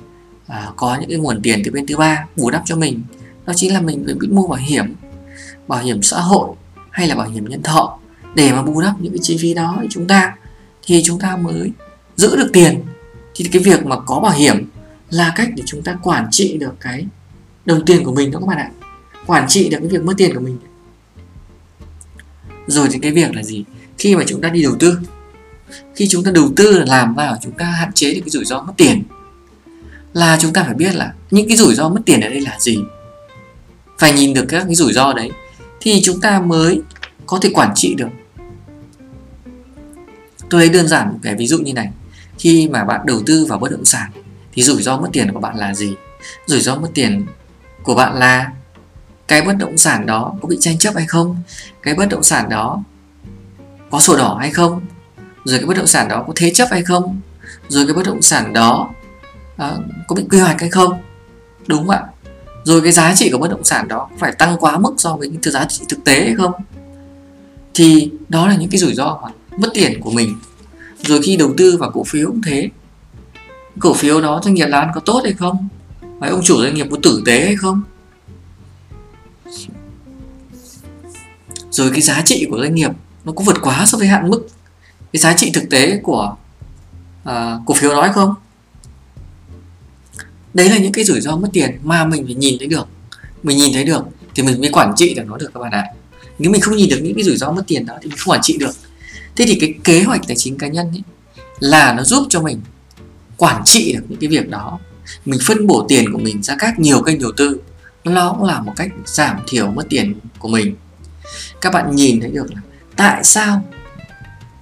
à, 0.47 0.67
có 0.75 0.97
những 0.99 1.09
cái 1.09 1.19
nguồn 1.19 1.41
tiền 1.41 1.61
từ 1.65 1.71
bên 1.71 1.87
thứ 1.87 1.97
ba 1.97 2.25
bù 2.35 2.49
đắp 2.49 2.61
cho 2.65 2.75
mình. 2.75 3.01
Đó 3.45 3.53
chính 3.55 3.73
là 3.73 3.81
mình 3.81 4.03
phải 4.05 4.13
biết 4.13 4.27
mua 4.31 4.47
bảo 4.47 4.59
hiểm 4.59 4.95
bảo 5.67 5.79
hiểm 5.79 6.01
xã 6.01 6.19
hội 6.19 6.49
hay 6.91 7.07
là 7.07 7.15
bảo 7.15 7.29
hiểm 7.29 7.49
nhân 7.49 7.63
thọ. 7.63 7.99
Để 8.35 8.51
mà 8.51 8.61
bù 8.61 8.81
đắp 8.81 9.01
những 9.01 9.13
cái 9.13 9.19
chi 9.21 9.37
phí 9.41 9.53
đó 9.53 9.77
thì 9.81 9.87
chúng 9.91 10.07
ta 10.07 10.35
thì 10.83 11.03
chúng 11.03 11.19
ta 11.19 11.35
mới 11.35 11.71
giữ 12.15 12.35
được 12.35 12.49
tiền. 12.53 12.83
Thì 13.35 13.45
cái 13.51 13.61
việc 13.63 13.85
mà 13.85 13.99
có 13.99 14.19
bảo 14.19 14.33
hiểm 14.33 14.69
là 15.09 15.33
cách 15.35 15.49
để 15.55 15.63
chúng 15.65 15.81
ta 15.81 15.97
quản 16.03 16.27
trị 16.31 16.57
được 16.57 16.73
cái 16.79 17.05
đồng 17.65 17.85
tiền 17.85 18.03
của 18.03 18.13
mình 18.13 18.31
đó 18.31 18.39
các 18.39 18.47
bạn 18.47 18.57
ạ? 18.57 18.71
Quản 19.25 19.47
trị 19.47 19.69
được 19.69 19.77
cái 19.81 19.87
việc 19.87 20.03
mất 20.03 20.13
tiền 20.17 20.33
của 20.35 20.41
mình 20.41 20.57
rồi 22.69 22.87
thì 22.91 22.99
cái 22.99 23.11
việc 23.11 23.35
là 23.35 23.43
gì? 23.43 23.63
Khi 23.97 24.15
mà 24.15 24.23
chúng 24.27 24.41
ta 24.41 24.49
đi 24.49 24.63
đầu 24.63 24.75
tư, 24.79 24.99
khi 25.95 26.07
chúng 26.07 26.23
ta 26.23 26.31
đầu 26.31 26.49
tư 26.55 26.79
là 26.79 26.85
làm 26.85 27.15
vào, 27.15 27.37
chúng 27.41 27.51
ta 27.51 27.65
hạn 27.65 27.91
chế 27.93 28.13
được 28.13 28.21
cái 28.21 28.29
rủi 28.29 28.45
ro 28.45 28.61
mất 28.61 28.73
tiền, 28.77 29.03
là 30.13 30.37
chúng 30.41 30.53
ta 30.53 30.63
phải 30.63 30.73
biết 30.73 30.95
là 30.95 31.13
những 31.31 31.47
cái 31.47 31.57
rủi 31.57 31.75
ro 31.75 31.89
mất 31.89 32.01
tiền 32.05 32.21
ở 32.21 32.29
đây 32.29 32.41
là 32.41 32.57
gì. 32.59 32.79
Phải 33.97 34.13
nhìn 34.13 34.33
được 34.33 34.45
các 34.49 34.63
cái 34.65 34.75
rủi 34.75 34.93
ro 34.93 35.13
đấy, 35.13 35.31
thì 35.81 36.01
chúng 36.03 36.21
ta 36.21 36.39
mới 36.39 36.81
có 37.25 37.39
thể 37.41 37.49
quản 37.53 37.71
trị 37.75 37.93
được. 37.93 38.09
Tôi 40.49 40.61
lấy 40.61 40.69
đơn 40.69 40.87
giản 40.87 41.09
một 41.09 41.19
cái 41.23 41.35
ví 41.35 41.47
dụ 41.47 41.57
như 41.57 41.73
này. 41.73 41.89
Khi 42.37 42.67
mà 42.67 42.83
bạn 42.83 43.01
đầu 43.05 43.21
tư 43.25 43.45
vào 43.45 43.59
bất 43.59 43.71
động 43.71 43.85
sản, 43.85 44.11
thì 44.53 44.63
rủi 44.63 44.81
ro 44.81 44.97
mất 44.97 45.09
tiền 45.13 45.33
của 45.33 45.39
bạn 45.39 45.57
là 45.57 45.73
gì? 45.73 45.93
Rủi 46.45 46.59
ro 46.59 46.75
mất 46.75 46.89
tiền 46.93 47.25
của 47.83 47.95
bạn 47.95 48.15
là 48.15 48.51
cái 49.29 49.41
bất 49.41 49.57
động 49.57 49.77
sản 49.77 50.05
đó 50.05 50.35
có 50.41 50.47
bị 50.47 50.57
tranh 50.59 50.77
chấp 50.77 50.95
hay 50.95 51.05
không? 51.07 51.37
Cái 51.83 51.93
bất 51.93 52.09
động 52.09 52.23
sản 52.23 52.49
đó 52.49 52.83
có 53.89 53.99
sổ 53.99 54.17
đỏ 54.17 54.37
hay 54.39 54.51
không? 54.51 54.81
Rồi 55.43 55.59
cái 55.59 55.67
bất 55.67 55.77
động 55.77 55.87
sản 55.87 56.07
đó 56.07 56.23
có 56.27 56.33
thế 56.35 56.51
chấp 56.53 56.67
hay 56.71 56.83
không? 56.83 57.19
Rồi 57.67 57.85
cái 57.85 57.93
bất 57.93 58.05
động 58.05 58.21
sản 58.21 58.53
đó 58.53 58.89
à, 59.57 59.77
có 60.07 60.15
bị 60.15 60.23
quy 60.29 60.39
hoạch 60.39 60.61
hay 60.61 60.69
không? 60.69 61.01
Đúng 61.67 61.79
không 61.79 61.89
ạ? 61.89 62.03
Rồi 62.63 62.81
cái 62.81 62.91
giá 62.91 63.15
trị 63.15 63.29
của 63.31 63.37
bất 63.37 63.51
động 63.51 63.63
sản 63.63 63.87
đó 63.87 64.09
phải 64.19 64.31
tăng 64.31 64.57
quá 64.59 64.77
mức 64.77 64.93
so 64.97 65.15
với 65.15 65.29
những 65.29 65.41
giá 65.43 65.65
trị 65.65 65.83
thực 65.89 66.03
tế 66.03 66.21
hay 66.21 66.35
không? 66.35 66.51
Thì 67.73 68.11
đó 68.29 68.47
là 68.47 68.55
những 68.55 68.69
cái 68.69 68.79
rủi 68.79 68.93
ro 68.93 69.19
mà 69.23 69.29
mất 69.57 69.69
tiền 69.73 70.01
của 70.01 70.11
mình. 70.11 70.35
Rồi 71.01 71.21
khi 71.23 71.37
đầu 71.37 71.53
tư 71.57 71.77
vào 71.79 71.91
cổ 71.91 72.03
phiếu 72.03 72.27
cũng 72.27 72.41
thế. 72.45 72.69
Cổ 73.79 73.93
phiếu 73.93 74.21
đó 74.21 74.41
doanh 74.43 74.53
nghiệp 74.53 74.67
làm 74.67 74.87
có 74.95 75.01
tốt 75.05 75.21
hay 75.23 75.33
không? 75.33 75.67
Mấy 76.19 76.29
ông 76.29 76.41
chủ 76.43 76.61
doanh 76.61 76.75
nghiệp 76.75 76.87
có 76.91 76.97
tử 77.03 77.23
tế 77.25 77.45
hay 77.45 77.55
không? 77.55 77.81
Rồi 81.71 81.89
cái 81.91 82.01
giá 82.01 82.21
trị 82.25 82.47
của 82.49 82.59
doanh 82.59 82.75
nghiệp 82.75 82.91
nó 83.25 83.31
có 83.31 83.43
vượt 83.43 83.57
quá 83.61 83.85
so 83.85 83.97
với 83.97 84.07
hạn 84.07 84.29
mức. 84.29 84.47
Cái 85.13 85.19
giá 85.19 85.33
trị 85.33 85.51
thực 85.53 85.69
tế 85.69 85.99
của 86.03 86.35
à, 87.23 87.57
cổ 87.65 87.73
phiếu 87.73 87.89
đó 87.89 88.01
hay 88.01 88.13
không? 88.13 88.33
Đấy 90.53 90.69
là 90.69 90.77
những 90.77 90.91
cái 90.91 91.05
rủi 91.05 91.21
ro 91.21 91.35
mất 91.35 91.49
tiền 91.53 91.79
mà 91.83 92.05
mình 92.05 92.25
phải 92.25 92.35
nhìn 92.35 92.55
thấy 92.59 92.67
được. 92.67 92.87
Mình 93.43 93.57
nhìn 93.57 93.73
thấy 93.73 93.83
được 93.83 94.03
thì 94.35 94.43
mình 94.43 94.61
mới 94.61 94.69
quản 94.69 94.93
trị 94.95 95.13
được 95.13 95.23
nó 95.27 95.37
được 95.37 95.51
các 95.53 95.59
bạn 95.59 95.71
ạ. 95.71 95.85
Nếu 96.39 96.51
mình 96.51 96.61
không 96.61 96.75
nhìn 96.75 96.89
được 96.89 96.99
những 97.03 97.15
cái 97.15 97.23
rủi 97.23 97.37
ro 97.37 97.51
mất 97.51 97.63
tiền 97.67 97.85
đó 97.85 97.93
thì 98.01 98.09
mình 98.09 98.17
không 98.17 98.31
quản 98.31 98.41
trị 98.43 98.57
được. 98.59 98.71
Thế 99.35 99.45
thì 99.47 99.57
cái 99.59 99.73
kế 99.83 100.03
hoạch 100.03 100.21
tài 100.27 100.35
chính 100.37 100.57
cá 100.57 100.67
nhân 100.67 100.87
ấy 100.87 101.01
là 101.59 101.93
nó 101.93 102.03
giúp 102.03 102.27
cho 102.29 102.41
mình 102.41 102.61
quản 103.37 103.61
trị 103.65 103.93
được 103.93 104.03
những 104.09 104.19
cái 104.19 104.27
việc 104.27 104.49
đó. 104.49 104.79
Mình 105.25 105.39
phân 105.45 105.67
bổ 105.67 105.85
tiền 105.89 106.13
của 106.13 106.19
mình 106.19 106.43
ra 106.43 106.55
các 106.59 106.79
nhiều 106.79 107.01
kênh 107.01 107.19
đầu 107.19 107.31
tư 107.37 107.59
nó 108.03 108.33
cũng 108.37 108.47
là 108.47 108.61
một 108.61 108.73
cách 108.75 108.91
giảm 109.05 109.39
thiểu 109.47 109.71
mất 109.71 109.85
tiền 109.89 110.19
của 110.39 110.47
mình. 110.47 110.75
Các 111.61 111.73
bạn 111.73 111.95
nhìn 111.95 112.21
thấy 112.21 112.31
được 112.31 112.53
là 112.55 112.61
tại 112.95 113.23
sao 113.23 113.63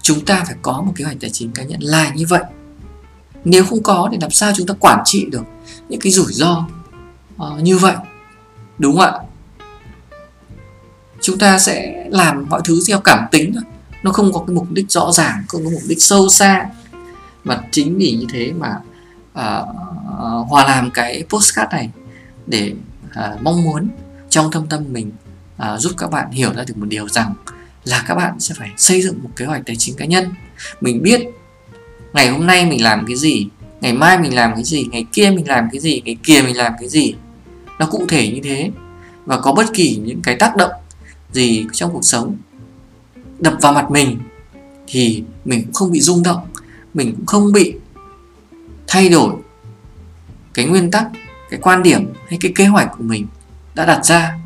chúng 0.01 0.25
ta 0.25 0.44
phải 0.48 0.56
có 0.62 0.82
một 0.82 0.94
kế 0.96 1.06
hoạch 1.06 1.17
tài 1.22 1.29
chính 1.29 1.51
cá 1.51 1.63
nhân 1.63 1.79
là 1.82 2.12
như 2.15 2.25
vậy? 2.29 2.44
Nếu 3.46 3.65
không 3.65 3.84
có 3.84 4.10
thì 4.12 4.17
làm 4.22 4.32
sao 4.32 4.51
chúng 4.56 4.67
ta 4.67 4.74
quản 4.79 5.00
trị 5.06 5.25
được 5.32 5.44
những 5.89 6.00
cái 6.00 6.12
rủi 6.12 6.34
ro 6.34 6.67
uh, 7.36 7.62
như 7.62 7.77
vậy? 7.77 7.96
Đúng 8.77 8.98
không 8.98 9.06
ạ? 9.06 9.13
Chúng 11.22 11.38
ta 11.38 11.60
sẽ 11.60 12.06
làm 12.10 12.46
mọi 12.50 12.62
thứ 12.63 12.82
theo 12.88 13.00
cảm 13.00 13.25
tính 13.32 13.53
thôi. 13.53 13.63
Nó 14.03 14.12
không 14.12 14.34
có 14.34 14.44
cái 14.48 14.56
mục 14.56 14.72
đích 14.72 14.91
rõ 14.91 15.12
ràng 15.12 15.44
không 15.48 15.63
có 15.63 15.70
mục 15.70 15.82
đích 15.88 16.01
sâu 16.01 16.29
xa. 16.29 16.70
Và 17.44 17.62
chính 17.72 17.98
vì 17.98 18.12
như 18.12 18.25
thế 18.34 18.51
mà 18.51 18.79
uh, 19.39 19.70
uh, 20.13 20.50
hòa 20.50 20.67
làm 20.67 20.91
cái 20.91 21.24
postcard 21.29 21.72
này 21.72 21.89
để 22.48 22.74
À, 23.17 23.38
mong 23.41 23.63
muốn 23.63 23.88
trong 24.29 24.51
thâm 24.51 24.67
tâm 24.67 24.83
mình 24.91 25.12
à, 25.57 25.77
giúp 25.77 25.91
các 25.97 26.12
bạn 26.12 26.31
hiểu 26.31 26.53
ra 26.53 26.63
được 26.67 26.77
một 26.77 26.86
điều 26.89 27.09
rằng 27.09 27.33
là 27.83 28.03
các 28.07 28.15
bạn 28.15 28.39
sẽ 28.39 28.55
phải 28.57 28.71
xây 28.77 29.01
dựng 29.01 29.24
một 29.24 29.29
kế 29.36 29.45
hoạch 29.45 29.62
tài 29.65 29.75
chính 29.75 29.95
cá 29.95 30.05
nhân. 30.05 30.33
Mình 30.81 31.01
biết 31.03 31.21
ngày 32.13 32.29
hôm 32.29 32.47
nay 32.47 32.65
mình 32.65 32.83
làm 32.83 33.05
cái 33.07 33.15
gì 33.15 33.47
ngày 33.81 33.93
mai 33.93 34.19
mình 34.19 34.36
làm 34.36 34.53
cái 34.55 34.63
gì 34.63 34.86
ngày 34.91 35.05
kia 35.13 35.31
mình 35.31 35.47
làm 35.47 35.69
cái 35.71 35.79
gì 35.79 36.01
ngày 36.05 36.17
kia 36.24 36.41
mình 36.41 36.57
làm 36.57 36.74
cái 36.79 36.89
gì. 36.89 37.13
Nó 37.79 37.86
cụ 37.86 38.05
thể 38.09 38.31
như 38.31 38.39
thế 38.43 38.71
và 39.25 39.39
có 39.39 39.53
bất 39.53 39.65
kỳ 39.74 39.95
những 39.95 40.21
cái 40.21 40.36
tác 40.36 40.55
động 40.55 40.71
gì 41.31 41.65
trong 41.74 41.93
cuộc 41.93 42.05
sống 42.05 42.36
đập 43.39 43.53
vào 43.62 43.74
mặt 43.74 43.91
mình 43.91 44.19
thì 44.88 45.24
mình 45.45 45.63
cũng 45.63 45.74
không 45.74 45.91
bị 45.91 46.00
rung 46.00 46.24
động 46.24 46.39
mình 46.93 47.15
cũng 47.15 47.25
không 47.25 47.51
bị 47.51 47.74
thay 48.88 49.09
đổi 49.09 49.33
cái 50.53 50.65
nguyên 50.65 50.91
tắc 50.91 51.07
cái 51.50 51.60
quan 51.63 51.84
điểm 51.84 52.13
hay 52.30 52.38
cái 52.42 52.51
kế 52.56 52.66
hoạch 52.66 52.89
của 52.98 53.04
mình 53.04 53.27
đã 53.75 53.86
đặt 53.86 54.06
ra. 54.06 54.38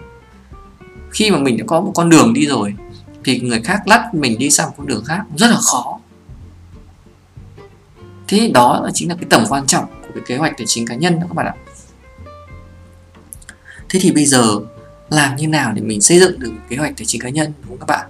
Khi 1.12 1.32
mà 1.32 1.38
mình 1.38 1.58
đã 1.58 1.64
có 1.68 1.82
một 1.82 1.92
con 1.96 2.10
đường 2.10 2.34
đi 2.34 2.48
rồi, 2.48 2.74
thì 3.24 3.40
người 3.40 3.62
khác 3.62 3.88
lắt 3.88 4.14
mình 4.14 4.40
đi 4.40 4.52
sang 4.52 4.68
một 4.68 4.74
con 4.78 4.88
đường 4.88 5.04
khác 5.06 5.22
rất 5.36 5.48
là 5.48 5.58
khó. 5.58 6.00
Thế 8.28 8.52
đó 8.54 8.90
chính 8.94 9.10
là 9.10 9.16
cái 9.16 9.26
tầm 9.30 9.44
quan 9.50 9.68
trọng 9.68 9.86
của 10.02 10.08
cái 10.14 10.24
kế 10.28 10.38
hoạch 10.38 10.54
tài 10.58 10.68
chính 10.68 10.88
cá 10.88 10.96
nhân 10.96 11.20
đó 11.20 11.26
các 11.30 11.34
bạn 11.34 11.46
ạ. 11.46 11.56
Thế 13.90 14.00
thì 14.04 14.12
bây 14.12 14.26
giờ 14.26 14.60
làm 15.10 15.36
như 15.36 15.48
nào 15.48 15.72
để 15.72 15.82
mình 15.82 16.02
xây 16.02 16.20
dựng 16.20 16.40
được 16.40 16.52
kế 16.70 16.78
hoạch 16.78 16.94
tài 16.98 17.06
chính 17.06 17.22
cá 17.22 17.30
nhân, 17.30 17.54
đúng 17.62 17.70
không 17.70 17.88
các 17.88 17.98
bạn? 17.98 18.10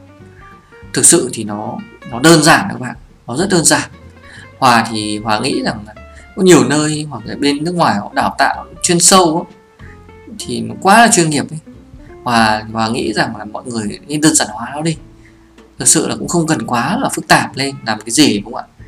Thực 0.94 1.06
sự 1.06 1.30
thì 1.34 1.44
nó 1.44 1.78
nó 2.12 2.20
đơn 2.20 2.44
giản 2.44 2.68
các 2.70 2.80
bạn 2.80 2.96
nó 3.28 3.38
rất 3.38 3.48
đơn 3.50 3.66
giản. 3.66 3.90
Hòa 4.58 4.88
thì 4.92 5.18
hòa 5.18 5.40
nghĩ 5.40 5.62
rằng 5.66 5.84
là 5.88 5.94
có 6.36 6.44
nhiều 6.44 6.64
nơi 6.64 7.06
hoặc 7.10 7.26
là 7.26 7.36
bên 7.36 7.64
nước 7.64 7.76
ngoài 7.76 7.96
họ 7.96 8.12
đào 8.14 8.36
tạo 8.38 8.66
chuyên 8.84 9.00
sâu 9.00 9.48
đó, 9.50 9.58
thì 10.40 10.62
nó 10.62 10.76
quá 10.82 11.02
là 11.02 11.08
chuyên 11.12 11.30
nghiệp 11.30 11.46
ấy. 11.50 11.60
Và 12.24 12.66
và 12.72 12.88
nghĩ 12.88 13.14
rằng 13.14 13.36
là 13.36 13.46
mọi 13.46 13.64
người 13.66 14.00
nên 14.08 14.22
đơn 14.22 14.36
giản 14.36 14.48
hóa 14.52 14.72
nó 14.76 14.82
đi. 14.82 14.98
Thực 15.80 15.88
sự 15.88 16.08
là 16.08 16.16
cũng 16.16 16.28
không 16.28 16.48
cần 16.48 16.68
quá 16.68 16.98
là 16.98 17.10
phức 17.10 17.28
tạp 17.28 17.58
lên 17.58 17.76
làm 17.86 18.00
cái 18.02 18.12
gì 18.12 18.40
đúng 18.40 18.54
không 18.54 18.56
ạ? 18.56 18.86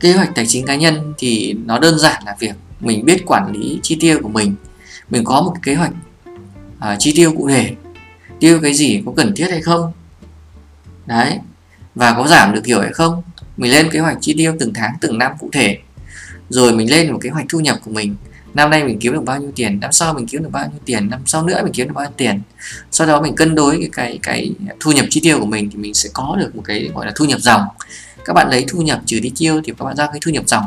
Kế 0.00 0.12
hoạch 0.12 0.34
tài 0.34 0.46
chính 0.46 0.66
cá 0.66 0.76
nhân 0.76 1.14
thì 1.18 1.54
nó 1.64 1.78
đơn 1.78 1.98
giản 1.98 2.22
là 2.26 2.36
việc 2.38 2.54
mình 2.80 3.04
biết 3.04 3.26
quản 3.26 3.52
lý 3.52 3.80
chi 3.82 3.96
tiêu 4.00 4.18
của 4.22 4.28
mình. 4.28 4.54
Mình 5.10 5.24
có 5.24 5.42
một 5.42 5.52
cái 5.54 5.60
kế 5.62 5.74
hoạch 5.74 5.92
à, 6.78 6.96
chi 6.98 7.12
tiêu 7.16 7.34
cụ 7.36 7.48
thể. 7.48 7.70
Tiêu 8.40 8.60
cái 8.62 8.74
gì 8.74 9.02
có 9.06 9.12
cần 9.16 9.34
thiết 9.36 9.48
hay 9.50 9.60
không? 9.60 9.92
Đấy. 11.06 11.38
Và 11.94 12.14
có 12.16 12.26
giảm 12.26 12.54
được 12.54 12.66
hiểu 12.66 12.80
hay 12.80 12.92
không? 12.92 13.22
Mình 13.56 13.70
lên 13.72 13.90
kế 13.90 13.98
hoạch 13.98 14.18
chi 14.20 14.34
tiêu 14.38 14.56
từng 14.58 14.72
tháng 14.74 14.94
từng 15.00 15.18
năm 15.18 15.32
cụ 15.38 15.48
thể 15.52 15.78
rồi 16.52 16.72
mình 16.72 16.90
lên 16.90 17.12
một 17.12 17.18
kế 17.22 17.30
hoạch 17.30 17.46
thu 17.48 17.60
nhập 17.60 17.78
của 17.84 17.90
mình. 17.90 18.16
Năm 18.54 18.70
nay 18.70 18.84
mình 18.84 18.98
kiếm 18.98 19.12
được 19.12 19.24
bao 19.24 19.40
nhiêu 19.40 19.52
tiền? 19.54 19.80
Năm 19.80 19.92
sau 19.92 20.14
mình 20.14 20.26
kiếm 20.26 20.42
được 20.42 20.48
bao 20.52 20.68
nhiêu 20.68 20.80
tiền? 20.84 21.10
Năm 21.10 21.20
sau 21.26 21.42
nữa 21.42 21.60
mình 21.64 21.72
kiếm 21.72 21.88
được 21.88 21.94
bao 21.94 22.04
nhiêu 22.04 22.14
tiền? 22.16 22.40
Sau 22.90 23.06
đó 23.06 23.22
mình 23.22 23.34
cân 23.34 23.54
đối 23.54 23.76
cái 23.76 23.88
cái 23.92 24.18
cái 24.22 24.52
thu 24.80 24.92
nhập 24.92 25.06
chi 25.10 25.20
tiêu 25.22 25.38
của 25.38 25.46
mình 25.46 25.70
thì 25.70 25.76
mình 25.76 25.94
sẽ 25.94 26.08
có 26.12 26.36
được 26.40 26.56
một 26.56 26.62
cái 26.64 26.90
gọi 26.94 27.06
là 27.06 27.12
thu 27.16 27.24
nhập 27.24 27.40
dòng. 27.40 27.62
Các 28.24 28.32
bạn 28.32 28.48
lấy 28.50 28.64
thu 28.68 28.82
nhập 28.82 29.00
trừ 29.06 29.20
đi 29.20 29.32
tiêu 29.38 29.60
thì 29.64 29.72
các 29.78 29.84
bạn 29.84 29.96
ra 29.96 30.06
cái 30.06 30.18
thu 30.24 30.30
nhập 30.30 30.44
dòng. 30.46 30.64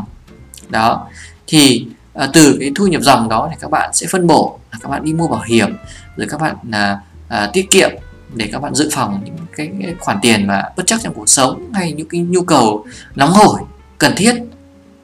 Đó. 0.69 1.07
Thì 1.47 1.87
à, 2.13 2.29
từ 2.33 2.57
cái 2.59 2.71
thu 2.75 2.87
nhập 2.87 3.01
dòng 3.01 3.29
đó 3.29 3.47
thì 3.51 3.57
các 3.59 3.71
bạn 3.71 3.89
sẽ 3.93 4.07
phân 4.09 4.27
bổ 4.27 4.59
các 4.81 4.89
bạn 4.89 5.03
đi 5.03 5.13
mua 5.13 5.27
bảo 5.27 5.43
hiểm 5.47 5.75
rồi 6.17 6.27
các 6.29 6.41
bạn 6.41 6.55
à, 6.71 6.99
à, 7.27 7.49
tiết 7.53 7.71
kiệm 7.71 7.89
để 8.33 8.49
các 8.51 8.61
bạn 8.61 8.75
dự 8.75 8.89
phòng 8.91 9.21
những 9.25 9.35
cái 9.55 9.95
khoản 9.99 10.17
tiền 10.21 10.47
mà 10.47 10.63
bất 10.77 10.83
chắc 10.85 11.01
trong 11.03 11.13
cuộc 11.13 11.29
sống 11.29 11.73
hay 11.73 11.93
những 11.93 12.07
cái 12.07 12.21
nhu 12.21 12.43
cầu 12.43 12.85
nóng 13.15 13.31
hổi 13.31 13.61
cần 13.97 14.13
thiết. 14.17 14.35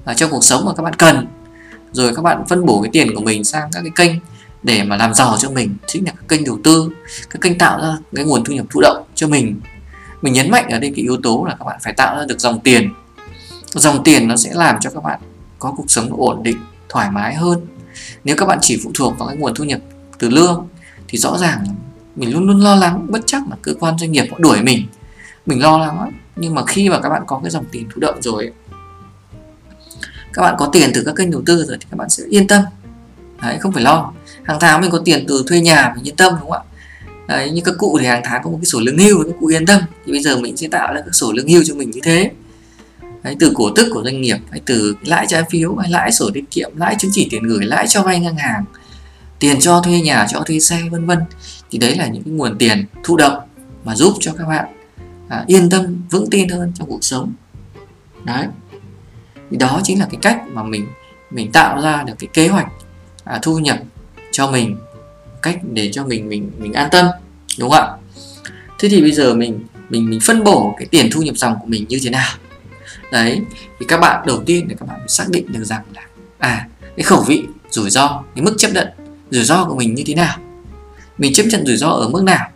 Ờ, 0.06 0.12
ở 0.12 0.14
trong 0.14 0.32
cuộc 0.32 0.44
sống 0.44 0.66
mà 0.66 0.72
các 0.78 0.84
bạn 0.84 0.94
cần. 0.94 1.28
Rồi 1.92 2.16
các 2.16 2.22
bạn 2.22 2.44
phân 2.50 2.66
bổ 2.66 2.82
cái 2.82 2.90
tiền 2.94 3.16
của 3.16 3.22
mình 3.22 3.44
sang 3.44 3.70
các 3.72 3.82
cái 3.82 3.92
kênh 3.96 4.20
để 4.64 4.84
mà 4.84 4.98
làm 4.98 5.14
giàu 5.14 5.38
cho 5.40 5.50
mình. 5.50 5.76
Chính 5.88 6.06
là 6.06 6.12
các 6.12 6.28
kênh 6.28 6.44
đầu 6.44 6.60
tư, 6.64 6.90
các 7.30 7.42
kênh 7.42 7.58
tạo 7.58 7.82
ra 7.82 7.98
cái 8.16 8.26
nguồn 8.26 8.44
thu 8.44 8.54
nhập 8.54 8.66
thụ 8.70 8.82
động 8.82 9.04
cho 9.16 9.28
mình. 9.28 9.60
Mình 10.22 10.34
nhấn 10.34 10.52
mạnh 10.52 10.70
ở 10.70 10.80
đây 10.80 10.92
cái 10.96 11.04
yếu 11.04 11.18
tố 11.24 11.46
là 11.50 11.56
các 11.60 11.66
bạn 11.66 11.80
phải 11.84 11.94
tạo 11.94 12.16
ra 12.16 12.26
được 12.26 12.40
dòng 12.40 12.60
tiền. 12.60 12.94
Dòng 13.74 14.04
tiền 14.04 14.28
nó 14.28 14.36
sẽ 14.38 14.50
làm 14.54 14.76
cho 14.82 14.90
các 14.90 15.04
bạn 15.04 15.20
có 15.60 15.74
cuộc 15.78 15.92
sống 15.92 16.10
ổn 16.18 16.44
định, 16.44 16.58
thoải 16.90 17.12
mái 17.12 17.36
hơn. 17.36 17.68
Nếu 18.24 18.36
các 18.36 18.46
bạn 18.46 18.58
chỉ 18.62 18.80
phụ 18.84 18.92
thuộc 18.94 19.20
vào 19.20 19.28
cái 19.28 19.38
nguồn 19.38 19.56
thu 19.56 19.64
nhập 19.64 19.80
từ 20.20 20.30
lương, 20.30 20.68
thì 21.08 21.18
rõ 21.18 21.38
ràng 21.38 21.66
mình 22.16 22.34
luôn 22.34 22.48
luôn 22.48 22.60
lo 22.60 22.76
lắng, 22.76 23.06
bất 23.10 23.22
chắc 23.26 23.42
là 23.50 23.56
cơ 23.62 23.74
quan 23.80 23.98
doanh 23.98 24.12
nghiệp 24.12 24.26
họ 24.32 24.38
đuổi 24.40 24.62
mình. 24.62 24.86
Mình 25.46 25.62
lo 25.62 25.78
lắng 25.78 26.00
lắm, 26.00 26.10
nhưng 26.36 26.56
mà 26.56 26.66
khi 26.66 26.90
mà 26.90 27.00
các 27.00 27.10
bạn 27.10 27.24
có 27.28 27.40
cái 27.44 27.52
dòng 27.52 27.66
tiền 27.72 27.90
thụ 27.94 28.02
động 28.02 28.22
rồi 28.22 28.52
các 30.34 30.42
bạn 30.42 30.56
có 30.58 30.70
tiền 30.74 30.92
từ 30.94 31.04
các 31.06 31.16
kênh 31.16 31.32
đầu 31.32 31.42
tư 31.46 31.66
rồi 31.68 31.78
thì 31.80 31.86
các 31.92 31.98
bạn 31.98 32.10
sẽ 32.10 32.24
yên 32.30 32.48
tâm. 32.48 32.64
Đấy 33.42 33.58
không 33.60 33.72
phải 33.72 33.84
lo. 33.84 34.12
Hàng 34.44 34.58
tháng 34.60 34.82
mình 34.82 34.92
có 34.92 35.02
tiền 35.06 35.26
từ 35.28 35.44
thuê 35.48 35.60
nhà 35.60 35.94
mình 35.96 36.08
yên 36.08 36.16
tâm 36.16 36.34
đúng 36.40 36.52
không 36.52 36.52
ạ? 36.52 36.60
Đấy 37.28 37.52
như 37.52 37.62
các 37.66 37.76
cụ 37.78 37.98
thì 38.02 38.06
hàng 38.06 38.22
tháng 38.26 38.44
có 38.44 38.50
một 38.50 38.58
cái 38.62 38.66
sổ 38.66 38.80
lương 38.80 38.98
hưu 38.98 39.24
các 39.24 39.36
cụ 39.40 39.48
yên 39.48 39.66
tâm. 39.66 39.82
Thì 40.06 40.12
bây 40.12 40.22
giờ 40.22 40.38
mình 40.38 40.58
sẽ 40.58 40.68
tạo 40.68 40.94
ra 40.94 41.02
các 41.02 41.16
sổ 41.16 41.32
lương 41.32 41.48
hưu 41.48 41.64
cho 41.64 41.76
mình 41.76 41.92
như 41.92 42.00
thế. 42.04 42.32
Đấy, 43.24 43.36
từ 43.40 43.52
cổ 43.56 43.72
tức 43.76 43.88
của 43.94 44.04
doanh 44.04 44.22
nghiệp 44.22 44.38
hay 44.52 44.62
từ 44.66 44.96
lãi 45.06 45.26
trái 45.30 45.44
phiếu 45.50 45.76
hay 45.76 45.90
lãi 45.90 46.12
sổ 46.12 46.30
tiết 46.34 46.52
kiệm 46.52 46.72
lãi 46.76 46.96
chứng 47.00 47.12
chỉ 47.14 47.28
tiền 47.32 47.44
gửi 47.44 47.66
lãi 47.66 47.88
cho 47.88 48.04
vay 48.04 48.20
ngân 48.20 48.36
hàng 48.38 48.66
tiền 49.40 49.60
cho 49.60 49.82
thuê 49.82 50.02
nhà 50.02 50.28
cho 50.30 50.40
thuê 50.40 50.60
xe 50.60 50.82
vân 50.92 51.06
vân. 51.06 51.20
Thì 51.72 51.78
đấy 51.78 51.96
là 51.96 52.08
những 52.08 52.24
cái 52.24 52.34
nguồn 52.34 52.58
tiền 52.58 52.86
thụ 53.04 53.18
động 53.18 53.38
mà 53.84 53.96
giúp 53.96 54.14
cho 54.20 54.34
các 54.38 54.46
bạn 54.48 54.66
à, 55.30 55.44
yên 55.48 55.70
tâm 55.70 56.02
vững 56.10 56.30
tin 56.30 56.50
hơn 56.50 56.72
trong 56.76 56.90
cuộc 56.90 57.04
sống. 57.04 57.34
Đấy 58.24 58.46
thì 59.52 59.58
đó 59.58 59.82
chính 59.84 60.00
là 60.00 60.08
cái 60.12 60.20
cách 60.22 60.42
mà 60.48 60.64
mình 60.64 60.88
mình 61.32 61.52
tạo 61.52 61.82
ra 61.82 62.04
được 62.04 62.14
cái 62.20 62.30
kế 62.34 62.48
hoạch 62.48 62.68
à, 63.24 63.40
thu 63.42 63.60
nhập 63.60 63.78
cho 64.32 64.52
mình 64.52 64.78
cách 65.42 65.60
để 65.72 65.92
cho 65.94 66.06
mình 66.06 66.30
mình 66.30 66.52
mình 66.58 66.74
an 66.74 66.90
tâm 66.92 67.06
đúng 67.60 67.70
không 67.70 67.80
ạ? 67.80 67.90
Thế 68.80 68.90
thì 68.90 69.02
bây 69.02 69.12
giờ 69.12 69.34
mình 69.34 69.60
mình 69.90 70.10
mình 70.10 70.20
phân 70.24 70.44
bổ 70.44 70.76
cái 70.78 70.88
tiền 70.92 71.10
thu 71.12 71.22
nhập 71.22 71.38
dòng 71.38 71.56
của 71.62 71.68
mình 71.68 71.86
như 71.90 72.00
thế 72.04 72.10
nào? 72.10 72.34
Đấy 73.12 73.42
thì 73.80 73.86
các 73.90 74.00
bạn 74.00 74.26
đầu 74.28 74.44
tiên 74.46 74.68
là 74.70 74.76
các 74.80 74.86
bạn 74.88 74.98
phải 75.00 75.10
xác 75.10 75.26
định 75.30 75.52
được 75.52 75.64
rằng 75.64 75.84
là 75.96 76.02
à 76.38 76.68
cái 76.96 77.04
khẩu 77.04 77.24
vị 77.28 77.44
rủi 77.70 77.90
ro 77.90 78.24
cái 78.36 78.44
mức 78.44 78.56
chấp 78.58 78.70
nhận 78.74 78.88
rủi 79.32 79.44
ro 79.44 79.66
của 79.66 79.76
mình 79.76 79.96
như 79.96 80.04
thế 80.06 80.16
nào? 80.16 80.38
Mình 81.18 81.34
chấp 81.34 81.44
nhận 81.44 81.66
rủi 81.66 81.78
ro 81.78 81.88
ở 81.88 82.08
mức 82.10 82.24
nào? 82.24 82.50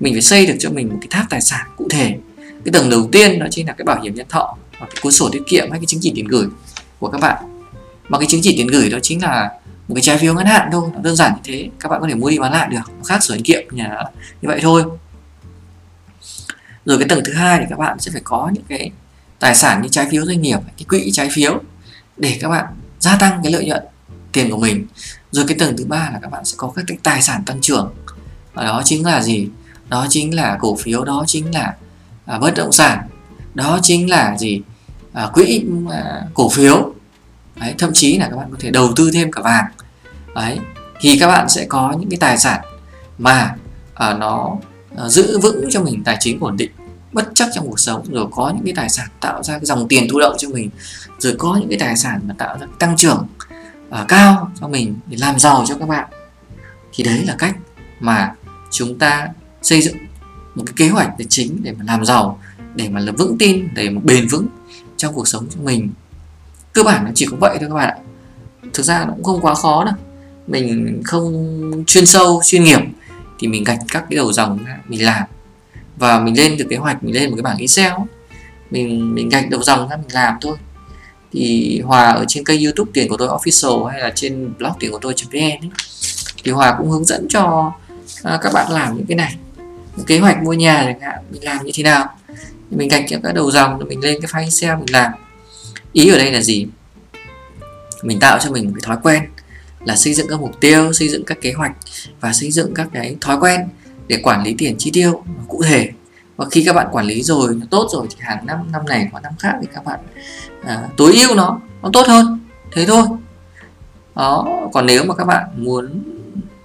Mình 0.00 0.14
phải 0.14 0.22
xây 0.22 0.46
được 0.46 0.56
cho 0.58 0.70
mình 0.70 0.88
một 0.88 0.98
cái 1.00 1.08
tháp 1.10 1.30
tài 1.30 1.40
sản 1.40 1.66
cụ 1.76 1.88
thể. 1.90 2.18
Cái 2.36 2.72
tầng 2.72 2.90
đầu 2.90 3.08
tiên 3.12 3.38
đó 3.38 3.46
chính 3.50 3.66
là 3.66 3.72
cái 3.72 3.84
bảo 3.84 4.02
hiểm 4.02 4.14
nhân 4.14 4.26
thọ 4.28 4.56
hoặc 4.82 4.88
cái 4.94 5.00
cuốn 5.02 5.12
sổ 5.12 5.28
tiết 5.32 5.42
kiệm 5.46 5.70
hay 5.70 5.80
cái 5.80 5.86
chứng 5.86 6.00
chỉ 6.02 6.12
tiền 6.14 6.26
gửi 6.26 6.46
của 6.98 7.08
các 7.08 7.20
bạn. 7.20 7.44
Mà 8.08 8.18
cái 8.18 8.26
chứng 8.30 8.40
chỉ 8.42 8.56
tiền 8.56 8.66
gửi 8.66 8.90
đó 8.90 8.98
chính 9.02 9.22
là 9.22 9.50
một 9.88 9.94
cái 9.94 10.02
trái 10.02 10.18
phiếu 10.18 10.34
ngắn 10.34 10.46
hạn 10.46 10.68
thôi 10.72 10.90
nó 10.94 11.00
đơn 11.00 11.16
giản 11.16 11.32
như 11.32 11.40
thế 11.44 11.70
các 11.80 11.88
bạn 11.88 12.00
có 12.00 12.08
thể 12.08 12.14
mua 12.14 12.30
đi 12.30 12.38
bán 12.38 12.52
lại 12.52 12.68
được 12.70 12.76
nó 12.98 13.04
khác 13.04 13.22
sổ 13.22 13.34
tiết 13.34 13.42
kiệm 13.44 13.62
nhà 13.70 13.96
như 14.42 14.48
vậy 14.48 14.58
thôi. 14.62 14.84
Rồi 16.84 16.98
cái 16.98 17.08
tầng 17.08 17.20
thứ 17.24 17.32
hai 17.32 17.58
thì 17.58 17.64
các 17.70 17.78
bạn 17.78 18.00
sẽ 18.00 18.10
phải 18.10 18.20
có 18.24 18.50
những 18.54 18.64
cái 18.68 18.90
tài 19.38 19.54
sản 19.54 19.82
như 19.82 19.88
trái 19.88 20.06
phiếu 20.10 20.26
doanh 20.26 20.42
nghiệp 20.42 20.58
cái 20.78 20.84
quỹ 20.88 21.10
trái 21.12 21.28
phiếu 21.32 21.60
để 22.16 22.38
các 22.40 22.48
bạn 22.48 22.66
gia 23.00 23.16
tăng 23.16 23.40
cái 23.42 23.52
lợi 23.52 23.66
nhuận 23.66 23.82
tiền 24.32 24.50
của 24.50 24.58
mình. 24.58 24.86
Rồi 25.30 25.44
cái 25.48 25.58
tầng 25.58 25.76
thứ 25.76 25.84
ba 25.84 26.10
là 26.12 26.18
các 26.22 26.30
bạn 26.30 26.44
sẽ 26.44 26.54
có 26.56 26.72
các 26.76 26.84
cái 26.88 26.98
tài 27.02 27.22
sản 27.22 27.42
tăng 27.46 27.60
trưởng. 27.60 27.94
Và 28.54 28.64
đó 28.64 28.82
chính 28.84 29.06
là 29.06 29.22
gì? 29.22 29.48
Đó 29.88 30.06
chính 30.10 30.34
là 30.34 30.56
cổ 30.60 30.76
phiếu 30.76 31.04
đó 31.04 31.24
chính 31.26 31.54
là 31.54 31.74
à, 32.26 32.38
bất 32.38 32.54
động 32.56 32.72
sản. 32.72 33.08
Đó 33.54 33.78
chính 33.82 34.10
là 34.10 34.36
gì? 34.38 34.60
À, 35.12 35.30
quỹ 35.32 35.64
à, 35.90 36.22
cổ 36.34 36.48
phiếu. 36.48 36.94
Đấy, 37.60 37.74
thậm 37.78 37.90
chí 37.94 38.18
là 38.18 38.28
các 38.30 38.36
bạn 38.36 38.48
có 38.50 38.56
thể 38.60 38.70
đầu 38.70 38.92
tư 38.96 39.10
thêm 39.14 39.32
cả 39.32 39.42
vàng. 39.42 39.64
Đấy 40.34 40.58
thì 41.00 41.18
các 41.18 41.26
bạn 41.26 41.48
sẽ 41.48 41.66
có 41.68 41.94
những 42.00 42.10
cái 42.10 42.18
tài 42.20 42.38
sản 42.38 42.60
mà 43.18 43.54
à, 43.94 44.14
nó 44.14 44.56
à, 44.96 45.08
giữ 45.08 45.38
vững 45.38 45.64
cho 45.70 45.82
mình 45.82 46.04
tài 46.04 46.16
chính 46.20 46.40
ổn 46.40 46.56
định 46.56 46.70
bất 47.12 47.28
chắc 47.34 47.48
trong 47.54 47.68
cuộc 47.68 47.80
sống 47.80 48.04
rồi 48.10 48.26
có 48.30 48.52
những 48.54 48.64
cái 48.64 48.74
tài 48.76 48.88
sản 48.88 49.08
tạo 49.20 49.42
ra 49.42 49.54
cái 49.54 49.64
dòng 49.64 49.88
tiền 49.88 50.06
thu 50.10 50.20
động 50.20 50.36
cho 50.38 50.48
mình 50.48 50.70
rồi 51.18 51.34
có 51.38 51.56
những 51.60 51.68
cái 51.68 51.78
tài 51.78 51.96
sản 51.96 52.20
mà 52.26 52.34
tạo 52.38 52.58
ra 52.58 52.66
tăng 52.78 52.96
trưởng 52.96 53.26
à, 53.90 54.04
cao 54.08 54.50
cho 54.60 54.68
mình 54.68 54.94
để 55.06 55.16
làm 55.20 55.38
giàu 55.38 55.64
cho 55.68 55.74
các 55.78 55.88
bạn. 55.88 56.08
Thì 56.92 57.04
đấy 57.04 57.24
là 57.24 57.34
cách 57.38 57.56
mà 58.00 58.34
chúng 58.70 58.98
ta 58.98 59.28
xây 59.62 59.82
dựng 59.82 59.96
một 60.54 60.62
cái 60.66 60.74
kế 60.76 60.88
hoạch 60.88 61.08
tài 61.18 61.26
chính 61.30 61.62
để 61.62 61.72
mà 61.72 61.84
làm 61.86 62.04
giàu 62.04 62.40
để 62.74 62.88
mà 62.88 63.00
là 63.00 63.12
vững 63.12 63.38
tin 63.38 63.68
để 63.74 63.90
mà 63.90 64.00
bền 64.04 64.28
vững 64.28 64.46
trong 65.02 65.14
cuộc 65.14 65.28
sống 65.28 65.46
của 65.56 65.62
mình. 65.62 65.90
Cơ 66.72 66.82
bản 66.82 67.04
nó 67.04 67.10
chỉ 67.14 67.26
có 67.30 67.36
vậy 67.40 67.56
thôi 67.60 67.68
các 67.68 67.74
bạn 67.74 67.88
ạ. 67.88 67.96
Thực 68.72 68.82
ra 68.82 69.04
nó 69.04 69.12
cũng 69.14 69.24
không 69.24 69.40
quá 69.40 69.54
khó 69.54 69.84
đâu. 69.84 69.94
Mình 70.46 71.02
không 71.04 71.84
chuyên 71.86 72.06
sâu 72.06 72.40
chuyên 72.44 72.64
nghiệp 72.64 72.80
thì 73.38 73.48
mình 73.48 73.64
gạch 73.64 73.78
các 73.88 74.04
cái 74.10 74.16
đầu 74.16 74.32
dòng 74.32 74.64
ra 74.64 74.78
mình 74.88 75.04
làm. 75.04 75.22
Và 75.96 76.20
mình 76.20 76.38
lên 76.38 76.56
được 76.56 76.66
kế 76.70 76.76
hoạch 76.76 77.04
mình 77.04 77.14
lên 77.14 77.30
một 77.30 77.36
cái 77.36 77.42
bảng 77.42 77.58
excel 77.58 77.92
mình 78.70 79.14
mình 79.14 79.28
gạch 79.28 79.50
đầu 79.50 79.62
dòng 79.62 79.88
ra 79.88 79.96
mình 79.96 80.12
làm 80.12 80.34
thôi. 80.40 80.56
Thì 81.32 81.80
hòa 81.84 82.12
ở 82.12 82.24
trên 82.28 82.44
kênh 82.44 82.64
youtube 82.64 82.90
tiền 82.94 83.08
của 83.08 83.16
tôi 83.16 83.28
official 83.28 83.84
hay 83.84 84.00
là 84.00 84.12
trên 84.14 84.52
blog 84.58 84.72
tiền 84.80 84.92
của 84.92 84.98
tôi 84.98 85.14
vn 85.32 85.70
thì 86.44 86.50
hòa 86.50 86.74
cũng 86.78 86.90
hướng 86.90 87.04
dẫn 87.04 87.26
cho 87.28 87.72
à, 88.22 88.38
các 88.42 88.52
bạn 88.52 88.72
làm 88.72 88.96
những 88.96 89.06
cái 89.06 89.16
này. 89.16 89.36
Kế 90.06 90.18
hoạch 90.18 90.42
mua 90.42 90.52
nhà 90.52 90.82
chẳng 90.84 91.00
hạn 91.00 91.18
mình 91.30 91.44
làm 91.44 91.64
như 91.64 91.70
thế 91.74 91.82
nào? 91.82 92.14
Thì 92.72 92.78
mình 92.78 92.88
gạch 92.88 93.04
các 93.22 93.34
đầu 93.34 93.50
dòng 93.50 93.78
rồi 93.78 93.88
mình 93.88 94.00
lên 94.00 94.20
cái 94.22 94.30
file 94.32 94.44
excel 94.44 94.76
mình 94.76 94.90
làm. 94.90 95.12
Ý 95.92 96.08
ở 96.08 96.18
đây 96.18 96.32
là 96.32 96.40
gì? 96.40 96.66
Mình 98.02 98.20
tạo 98.20 98.38
cho 98.38 98.50
mình 98.50 98.64
một 98.64 98.72
cái 98.74 98.86
thói 98.86 98.96
quen 99.02 99.22
là 99.84 99.96
xây 99.96 100.14
dựng 100.14 100.26
các 100.28 100.40
mục 100.40 100.60
tiêu 100.60 100.92
xây 100.92 101.08
dựng 101.08 101.24
các 101.24 101.40
kế 101.40 101.52
hoạch 101.52 101.72
và 102.20 102.32
xây 102.32 102.50
dựng 102.50 102.74
các 102.74 102.88
cái 102.92 103.16
thói 103.20 103.36
quen 103.40 103.68
để 104.08 104.20
quản 104.22 104.42
lý 104.42 104.54
tiền 104.58 104.74
chi 104.78 104.90
tiêu 104.94 105.24
cụ 105.48 105.62
thể. 105.62 105.90
Và 106.36 106.46
khi 106.50 106.64
các 106.64 106.72
bạn 106.72 106.86
quản 106.92 107.06
lý 107.06 107.22
rồi 107.22 107.54
nó 107.54 107.66
tốt 107.70 107.88
rồi 107.92 108.06
thì 108.10 108.16
hàng 108.20 108.46
năm 108.46 108.72
năm 108.72 108.86
này 108.86 109.08
qua 109.12 109.20
năm 109.20 109.32
khác 109.38 109.54
thì 109.60 109.68
các 109.74 109.84
bạn 109.84 110.00
à, 110.64 110.88
tối 110.96 111.12
ưu 111.14 111.34
nó 111.34 111.60
nó 111.82 111.90
tốt 111.92 112.06
hơn. 112.06 112.40
Thế 112.72 112.86
thôi. 112.86 113.04
Đó 114.14 114.46
còn 114.72 114.86
nếu 114.86 115.04
mà 115.04 115.14
các 115.14 115.24
bạn 115.24 115.44
muốn 115.56 116.02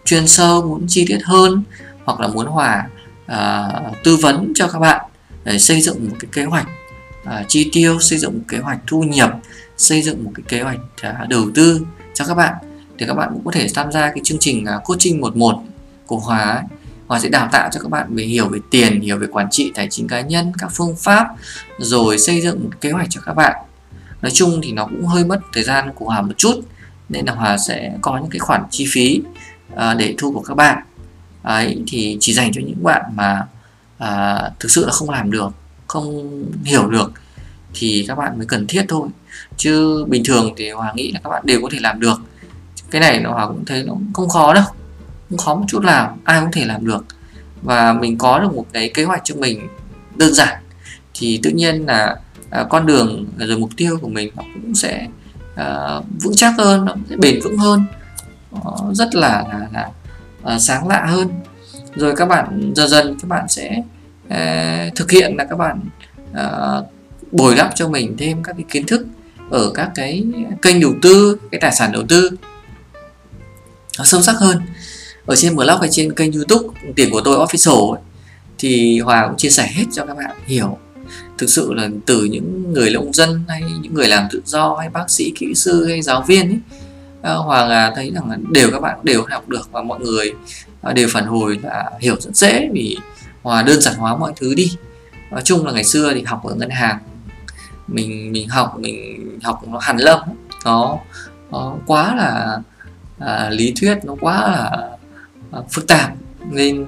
chuyên 0.06 0.28
sâu 0.28 0.62
muốn 0.62 0.86
chi 0.88 1.06
tiết 1.08 1.20
hơn 1.24 1.64
hoặc 2.06 2.20
là 2.20 2.28
muốn 2.28 2.46
hòa 2.46 2.88
à, 3.26 3.70
tư 4.04 4.16
vấn 4.16 4.54
cho 4.56 4.68
các 4.68 4.80
bạn 4.80 5.07
xây 5.60 5.82
dựng 5.82 6.10
một 6.10 6.16
cái 6.20 6.30
kế 6.32 6.44
hoạch 6.44 6.68
à, 7.24 7.46
chi 7.48 7.70
tiêu 7.74 8.00
xây 8.00 8.20
dựng 8.20 8.34
một 8.34 8.44
kế 8.48 8.58
hoạch 8.58 8.80
thu 8.88 9.04
nhập 9.04 9.40
xây 9.78 10.02
dựng 10.02 10.24
một 10.24 10.32
cái 10.36 10.44
kế 10.48 10.62
hoạch 10.62 10.80
à, 11.02 11.26
đầu 11.30 11.52
tư 11.56 11.86
cho 12.14 12.26
các 12.26 12.34
bạn 12.34 12.54
thì 12.98 13.06
các 13.06 13.14
bạn 13.14 13.30
cũng 13.34 13.46
có 13.46 13.52
thể 13.52 13.68
tham 13.76 13.92
gia 13.92 14.08
cái 14.08 14.20
chương 14.24 14.38
trình 14.40 14.66
à, 14.66 14.80
coaching 14.86 15.22
11 15.22 15.64
của 16.06 16.18
Hòa 16.18 16.40
ấy. 16.40 16.64
Hòa 17.08 17.20
sẽ 17.20 17.30
đào 17.30 17.50
tạo 17.52 17.70
cho 17.74 17.80
các 17.80 17.90
bạn 17.90 18.16
về 18.16 18.24
hiểu 18.24 18.50
về 18.50 18.60
tiền, 18.72 19.02
hiểu 19.02 19.18
về 19.18 19.28
quản 19.32 19.48
trị 19.52 19.72
tài 19.76 19.88
chính 19.92 20.08
cá 20.08 20.22
nhân, 20.22 20.52
các 20.58 20.72
phương 20.74 20.96
pháp 20.96 21.28
rồi 21.80 22.18
xây 22.18 22.42
dựng 22.42 22.64
một 22.64 22.70
kế 22.82 22.92
hoạch 22.92 23.08
cho 23.10 23.22
các 23.26 23.34
bạn. 23.34 23.56
Nói 24.22 24.32
chung 24.32 24.60
thì 24.64 24.72
nó 24.72 24.86
cũng 24.86 25.06
hơi 25.06 25.26
mất 25.26 25.40
thời 25.54 25.64
gian 25.64 25.92
của 25.96 26.06
Hòa 26.06 26.22
một 26.22 26.38
chút 26.38 26.56
nên 27.10 27.26
là 27.26 27.34
Hòa 27.34 27.58
sẽ 27.58 27.94
có 28.02 28.18
những 28.18 28.30
cái 28.30 28.40
khoản 28.40 28.64
chi 28.70 28.86
phí 28.90 29.22
à, 29.76 29.94
để 29.94 30.16
thu 30.18 30.32
của 30.32 30.42
các 30.42 30.58
bạn. 30.58 30.84
ấy 31.44 31.84
thì 31.88 32.18
chỉ 32.20 32.34
dành 32.34 32.52
cho 32.54 32.62
những 32.66 32.84
bạn 32.84 33.02
mà 33.16 33.48
à, 33.98 34.42
thực 34.60 34.72
sự 34.72 34.86
là 34.86 34.92
không 34.92 35.10
làm 35.10 35.32
được, 35.32 35.50
không 35.88 36.44
hiểu 36.64 36.88
được 36.88 37.12
thì 37.74 38.06
các 38.08 38.18
bạn 38.18 38.38
mới 38.38 38.46
cần 38.48 38.68
thiết 38.68 38.86
thôi. 38.88 39.08
Chứ 39.58 40.06
bình 40.08 40.24
thường 40.26 40.54
thì 40.58 40.70
Hòa 40.70 40.94
nghĩ 40.96 41.12
là 41.12 41.20
các 41.24 41.30
bạn 41.30 41.44
đều 41.46 41.62
có 41.62 41.70
thể 41.72 41.80
làm 41.82 42.00
được. 42.00 42.22
Cái 42.92 43.02
này 43.02 43.20
nó 43.20 43.32
Hòa 43.32 43.48
cũng 43.48 43.66
thấy 43.66 43.84
nó 43.84 43.94
không 44.14 44.30
khó 44.30 44.54
đâu 44.54 44.66
không 45.30 45.38
khó 45.38 45.56
một 45.56 45.66
chút 45.68 45.84
nào 45.84 46.18
ai 46.24 46.42
cũng 46.42 46.52
thể 46.52 46.66
làm 46.66 46.86
được 46.86 47.06
và 47.62 47.94
mình 47.94 48.18
có 48.18 48.40
được 48.40 48.54
một 48.54 48.66
cái 48.74 48.92
kế 48.94 49.04
hoạch 49.04 49.22
cho 49.24 49.36
mình 49.36 49.68
đơn 50.16 50.34
giản 50.34 50.64
thì 51.14 51.40
tự 51.44 51.50
nhiên 51.50 51.86
là 51.86 52.16
à, 52.50 52.66
con 52.70 52.86
đường 52.86 53.26
rồi 53.38 53.58
mục 53.58 53.70
tiêu 53.78 53.98
của 54.02 54.10
mình 54.10 54.32
nó 54.36 54.44
cũng 54.54 54.76
sẽ 54.76 55.08
à, 55.56 56.00
vững 56.24 56.36
chắc 56.36 56.54
hơn 56.58 56.86
nó 56.86 56.96
sẽ 57.10 57.16
bền 57.16 57.40
vững 57.44 57.58
hơn 57.58 57.86
nó 58.52 58.94
rất 58.94 59.16
là 59.16 59.44
là, 59.50 59.68
là 59.74 59.90
à, 60.44 60.60
sáng 60.60 60.88
lạ 60.88 61.06
hơn 61.10 61.30
rồi 61.98 62.14
các 62.16 62.26
bạn 62.26 62.74
dần 62.76 62.90
dần 62.90 63.16
các 63.22 63.28
bạn 63.28 63.46
sẽ 63.50 63.82
uh, 64.28 64.96
thực 64.96 65.12
hiện 65.12 65.36
là 65.38 65.44
các 65.44 65.56
bạn 65.56 65.80
uh, 66.32 66.86
bồi 67.32 67.56
đắp 67.56 67.76
cho 67.76 67.88
mình 67.88 68.16
thêm 68.18 68.44
các 68.44 68.54
cái 68.58 68.66
kiến 68.70 68.86
thức 68.86 69.08
ở 69.50 69.72
các 69.74 69.92
cái 69.96 70.24
kênh 70.62 70.80
đầu 70.80 70.94
tư 71.02 71.38
cái 71.52 71.62
tài 71.62 71.72
sản 71.72 71.92
đầu 71.92 72.04
tư 72.10 72.30
nó 73.98 74.04
sâu 74.04 74.22
sắc 74.22 74.36
hơn. 74.40 74.62
Ở 75.26 75.36
trên 75.36 75.56
blog 75.56 75.80
hay 75.80 75.90
trên 75.92 76.14
kênh 76.14 76.32
youtube 76.32 76.80
tiền 76.96 77.10
của 77.12 77.22
tôi 77.22 77.38
official 77.38 77.92
ấy, 77.94 78.02
thì 78.58 79.00
hòa 79.00 79.28
cũng 79.28 79.38
chia 79.38 79.50
sẻ 79.50 79.70
hết 79.74 79.84
cho 79.92 80.06
các 80.06 80.18
bạn 80.18 80.36
hiểu. 80.46 80.78
Thực 81.38 81.50
sự 81.50 81.74
là 81.74 81.90
từ 82.06 82.24
những 82.24 82.74
người 82.74 82.90
nông 82.90 83.14
dân 83.14 83.44
hay 83.48 83.62
những 83.82 83.94
người 83.94 84.08
làm 84.08 84.28
tự 84.32 84.42
do 84.46 84.76
hay 84.80 84.90
bác 84.90 85.10
sĩ 85.10 85.34
kỹ 85.36 85.54
sư 85.56 85.86
hay 85.86 86.02
giáo 86.02 86.24
viên 86.28 86.50
ấy 86.50 86.60
ờ, 87.22 87.38
Hoàng 87.38 87.94
thấy 87.96 88.12
rằng 88.16 88.30
là 88.30 88.38
đều 88.52 88.72
các 88.72 88.80
bạn 88.80 89.00
đều 89.04 89.26
học 89.30 89.50
được 89.50 89.70
và 89.72 89.84
mọi 89.84 90.00
người 90.00 90.34
Ờ, 90.82 90.94
đều 90.94 91.08
phản 91.12 91.26
hồi 91.26 91.60
là 91.64 91.92
hiểu 92.00 92.16
rất 92.20 92.36
dễ 92.36 92.70
vì 92.74 92.98
Hòa 93.44 93.64
đơn 93.64 93.82
giản 93.82 93.96
hóa 93.96 94.16
mọi 94.16 94.34
thứ 94.36 94.54
đi. 94.54 94.78
Nói 95.32 95.42
chung 95.46 95.66
là 95.66 95.72
ngày 95.72 95.84
xưa 95.84 96.14
thì 96.14 96.22
học 96.22 96.44
ở 96.44 96.56
ngân 96.56 96.70
hàng 96.70 97.00
mình 97.88 98.32
mình 98.32 98.50
học 98.50 98.76
mình 98.80 99.40
học 99.44 99.62
nó 99.68 99.80
hàn 99.80 99.98
lâm 99.98 100.20
nó, 100.66 100.98
nó 101.52 101.76
quá 101.86 102.16
là 102.16 102.58
à, 103.20 103.50
lý 103.50 103.74
thuyết 103.76 103.98
nó 104.04 104.16
quá 104.20 104.42
là 104.42 104.90
à, 105.52 105.60
phức 105.72 105.88
tạp. 105.88 106.12
Nên 106.52 106.86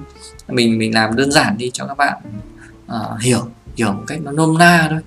mình 0.48 0.78
mình 0.78 0.94
làm 0.94 1.16
đơn 1.16 1.32
giản 1.32 1.58
đi 1.58 1.70
cho 1.72 1.86
các 1.86 1.96
bạn 1.96 2.18
à, 2.86 2.98
hiểu 3.20 3.46
hiểu 3.76 3.92
một 3.92 4.04
cách 4.06 4.18
nó 4.22 4.32
nôm 4.32 4.58
na 4.58 4.86
thôi 4.90 5.00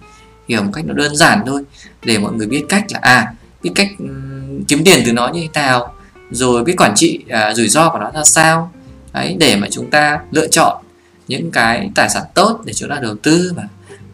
hiểu 0.48 0.64
một 0.64 0.72
cách 0.74 0.86
nó 0.86 0.94
đơn 0.94 1.16
giản 1.16 1.44
thôi 1.46 1.64
để 2.04 2.18
mọi 2.18 2.34
người 2.34 2.48
biết 2.48 2.66
cách 2.70 2.86
là 2.90 3.00
à 3.02 3.34
biết 3.64 3.72
cách 3.76 3.88
um, 4.00 4.64
kiếm 4.68 4.84
tiền 4.86 5.04
từ 5.06 5.14
nó 5.14 5.28
như 5.28 5.42
thế 5.42 5.62
nào 5.62 5.94
rồi 6.34 6.64
biết 6.64 6.76
quản 6.78 6.94
trị 6.96 7.20
à, 7.30 7.54
rủi 7.54 7.70
ro 7.70 7.90
của 7.90 8.00
nó 8.00 8.12
ra 8.12 8.24
sao? 8.24 8.72
Đấy 9.14 9.36
để 9.40 9.56
mà 9.56 9.68
chúng 9.72 9.90
ta 9.90 10.20
lựa 10.32 10.48
chọn 10.48 10.84
những 11.28 11.52
cái 11.52 11.90
tài 11.96 12.10
sản 12.10 12.24
tốt 12.34 12.62
để 12.66 12.74
chúng 12.74 12.90
ta 12.90 13.00
đầu 13.02 13.16
tư 13.24 13.54
và 13.56 13.64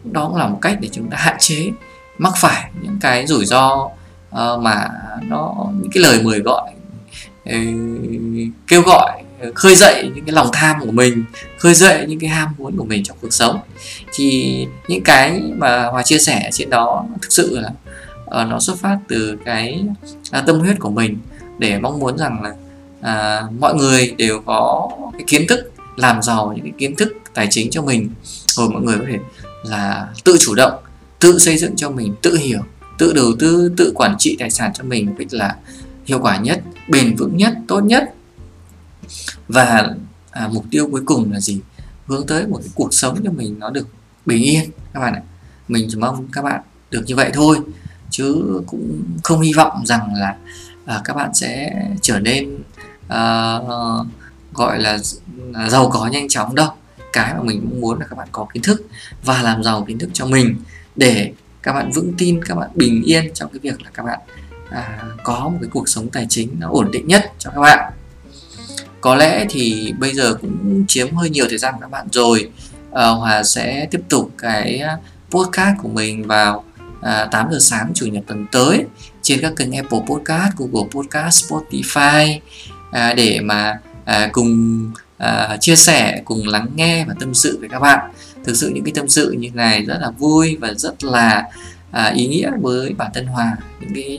đó 0.04 0.26
cũng 0.26 0.36
là 0.36 0.46
một 0.46 0.58
cách 0.62 0.76
để 0.80 0.88
chúng 0.92 1.10
ta 1.10 1.16
hạn 1.16 1.36
chế 1.38 1.70
mắc 2.18 2.32
phải 2.36 2.70
những 2.82 2.98
cái 3.00 3.26
rủi 3.26 3.46
ro 3.46 3.88
uh, 4.30 4.60
mà 4.60 4.88
nó 5.22 5.54
những 5.80 5.90
cái 5.92 6.02
lời 6.02 6.22
mời 6.22 6.38
gọi 6.38 6.70
uh, 7.48 7.54
kêu 8.68 8.82
gọi 8.82 9.22
ừ, 9.40 9.52
khơi 9.54 9.74
dậy 9.74 10.10
những 10.14 10.24
cái 10.24 10.34
lòng 10.34 10.48
tham 10.52 10.76
của 10.80 10.90
mình 10.90 11.24
khơi 11.58 11.74
dậy 11.74 12.04
những 12.08 12.18
cái 12.18 12.30
ham 12.30 12.48
muốn 12.58 12.76
của 12.76 12.84
mình 12.84 13.04
trong 13.04 13.16
cuộc 13.20 13.32
sống. 13.32 13.60
Thì 14.12 14.66
những 14.88 15.02
cái 15.02 15.42
mà 15.56 15.86
hòa 15.86 16.02
chia 16.02 16.18
sẻ 16.18 16.50
trên 16.52 16.70
đó 16.70 17.04
thực 17.22 17.32
sự 17.32 17.58
là 17.58 17.70
uh, 18.24 18.48
nó 18.48 18.60
xuất 18.60 18.78
phát 18.78 18.98
từ 19.08 19.36
cái 19.44 19.84
uh, 20.38 20.46
tâm 20.46 20.60
huyết 20.60 20.76
của 20.80 20.90
mình 20.90 21.18
để 21.60 21.78
mong 21.78 21.98
muốn 21.98 22.18
rằng 22.18 22.42
là 22.42 22.54
uh, 23.00 23.52
mọi 23.60 23.74
người 23.74 24.14
đều 24.18 24.42
có 24.46 24.90
cái 25.12 25.22
kiến 25.26 25.46
thức 25.48 25.72
làm 25.96 26.22
giàu 26.22 26.52
những 26.56 26.64
cái 26.64 26.72
kiến 26.78 26.96
thức 26.96 27.12
tài 27.34 27.46
chính 27.50 27.70
cho 27.70 27.82
mình. 27.82 28.10
Rồi 28.46 28.70
mọi 28.70 28.82
người 28.82 28.98
có 28.98 29.04
thể 29.08 29.18
là 29.64 30.08
tự 30.24 30.36
chủ 30.40 30.54
động 30.54 30.72
tự 31.20 31.38
xây 31.38 31.58
dựng 31.58 31.76
cho 31.76 31.90
mình 31.90 32.14
tự 32.22 32.36
hiểu 32.36 32.60
tự 32.98 33.12
đầu 33.12 33.32
tư 33.38 33.72
tự 33.76 33.92
quản 33.94 34.16
trị 34.18 34.36
tài 34.38 34.50
sản 34.50 34.70
cho 34.74 34.84
mình 34.84 35.06
một 35.06 35.12
cách 35.18 35.28
là 35.30 35.56
hiệu 36.04 36.18
quả 36.22 36.38
nhất 36.38 36.62
bền 36.88 37.16
vững 37.16 37.36
nhất 37.36 37.52
tốt 37.68 37.80
nhất. 37.80 38.14
Và 39.48 39.94
à, 40.30 40.48
mục 40.52 40.64
tiêu 40.70 40.88
cuối 40.90 41.02
cùng 41.04 41.32
là 41.32 41.40
gì? 41.40 41.60
Hướng 42.06 42.26
tới 42.26 42.46
một 42.46 42.58
cái 42.62 42.70
cuộc 42.74 42.94
sống 42.94 43.20
cho 43.24 43.30
mình 43.30 43.58
nó 43.58 43.70
được 43.70 43.86
bình 44.26 44.42
yên. 44.42 44.70
Các 44.92 45.00
bạn 45.00 45.14
ạ 45.14 45.22
mình 45.68 45.86
chỉ 45.90 45.96
mong 45.96 46.26
các 46.32 46.44
bạn 46.44 46.60
được 46.90 47.02
như 47.06 47.16
vậy 47.16 47.30
thôi 47.34 47.56
chứ 48.20 48.60
cũng 48.66 49.02
không 49.22 49.40
hy 49.40 49.52
vọng 49.52 49.82
rằng 49.84 50.14
là 50.14 50.36
uh, 50.96 51.04
các 51.04 51.16
bạn 51.16 51.34
sẽ 51.34 51.72
trở 52.02 52.18
nên 52.18 52.54
uh, 53.06 54.06
gọi 54.52 54.78
là 54.78 54.98
à, 55.54 55.68
giàu 55.68 55.90
có 55.90 56.06
nhanh 56.06 56.28
chóng 56.28 56.54
đâu. 56.54 56.68
Cái 57.12 57.34
mà 57.34 57.42
mình 57.42 57.80
muốn 57.80 58.00
là 58.00 58.06
các 58.10 58.16
bạn 58.16 58.28
có 58.32 58.46
kiến 58.54 58.62
thức 58.62 58.86
và 59.24 59.42
làm 59.42 59.62
giàu 59.62 59.84
kiến 59.88 59.98
thức 59.98 60.10
cho 60.12 60.26
mình 60.26 60.56
để 60.96 61.32
các 61.62 61.72
bạn 61.72 61.90
vững 61.92 62.12
tin 62.18 62.44
các 62.44 62.54
bạn 62.54 62.70
bình 62.74 63.02
yên 63.02 63.30
trong 63.34 63.50
cái 63.52 63.58
việc 63.62 63.82
là 63.82 63.90
các 63.94 64.02
bạn 64.02 64.18
à, 64.70 65.02
có 65.24 65.48
một 65.48 65.58
cái 65.60 65.70
cuộc 65.72 65.88
sống 65.88 66.08
tài 66.08 66.26
chính 66.28 66.56
nó 66.58 66.68
ổn 66.70 66.90
định 66.90 67.08
nhất 67.08 67.32
cho 67.38 67.50
các 67.54 67.60
bạn. 67.60 67.92
Có 69.00 69.14
lẽ 69.14 69.46
thì 69.50 69.92
bây 69.98 70.14
giờ 70.14 70.34
cũng 70.40 70.84
chiếm 70.88 71.14
hơi 71.14 71.30
nhiều 71.30 71.46
thời 71.48 71.58
gian 71.58 71.74
của 71.74 71.80
các 71.80 71.90
bạn 71.90 72.06
rồi. 72.12 72.50
À, 72.92 73.08
Hòa 73.08 73.42
sẽ 73.42 73.86
tiếp 73.90 74.00
tục 74.08 74.30
cái 74.38 74.82
podcast 75.30 75.78
của 75.82 75.88
mình 75.88 76.26
vào 76.26 76.64
à, 77.00 77.28
8 77.30 77.46
giờ 77.52 77.58
sáng 77.60 77.92
chủ 77.94 78.06
nhật 78.06 78.24
tuần 78.26 78.46
tới 78.52 78.84
trên 79.22 79.40
các 79.40 79.52
kênh 79.56 79.72
Apple 79.72 80.00
Podcast, 80.06 80.56
Google 80.56 80.88
Podcast, 80.90 81.44
Spotify 81.44 82.38
à, 82.90 83.14
để 83.14 83.40
mà 83.40 83.78
à, 84.04 84.28
cùng 84.32 84.90
à, 85.18 85.56
chia 85.60 85.76
sẻ, 85.76 86.22
cùng 86.24 86.48
lắng 86.48 86.66
nghe 86.74 87.04
và 87.04 87.14
tâm 87.20 87.34
sự 87.34 87.58
với 87.60 87.68
các 87.68 87.78
bạn. 87.78 88.10
Thực 88.44 88.56
sự 88.56 88.68
những 88.74 88.84
cái 88.84 88.92
tâm 88.94 89.08
sự 89.08 89.30
như 89.30 89.48
này 89.54 89.84
rất 89.84 89.98
là 90.00 90.10
vui 90.10 90.56
và 90.60 90.74
rất 90.74 91.04
là 91.04 91.44
à, 91.90 92.12
ý 92.16 92.26
nghĩa 92.26 92.50
với 92.60 92.94
bản 92.94 93.10
thân 93.14 93.26
Hòa 93.26 93.56
những 93.80 93.90
cái 93.94 94.18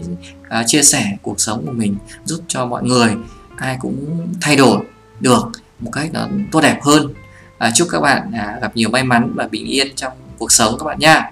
à, 0.50 0.64
chia 0.68 0.84
sẻ 0.84 1.18
cuộc 1.22 1.42
sống 1.42 1.66
của 1.66 1.72
mình 1.72 1.96
giúp 2.26 2.42
cho 2.48 2.66
mọi 2.66 2.84
người. 2.84 3.16
Ai 3.56 3.78
cũng 3.80 4.28
thay 4.42 4.56
đổi 4.56 4.80
được 5.20 5.52
một 5.80 5.92
cách 5.94 6.10
nó 6.14 6.28
tốt 6.52 6.62
đẹp 6.62 6.80
hơn. 6.84 7.14
À, 7.58 7.72
chúc 7.76 7.88
các 7.92 8.00
bạn 8.00 8.32
à, 8.34 8.58
gặp 8.62 8.76
nhiều 8.76 8.90
may 8.90 9.04
mắn 9.04 9.32
và 9.36 9.48
bình 9.48 9.66
yên 9.66 9.88
trong 9.96 10.14
cuộc 10.38 10.52
sống 10.52 10.76
các 10.80 10.86
bạn 10.86 11.00
nha 11.00 11.32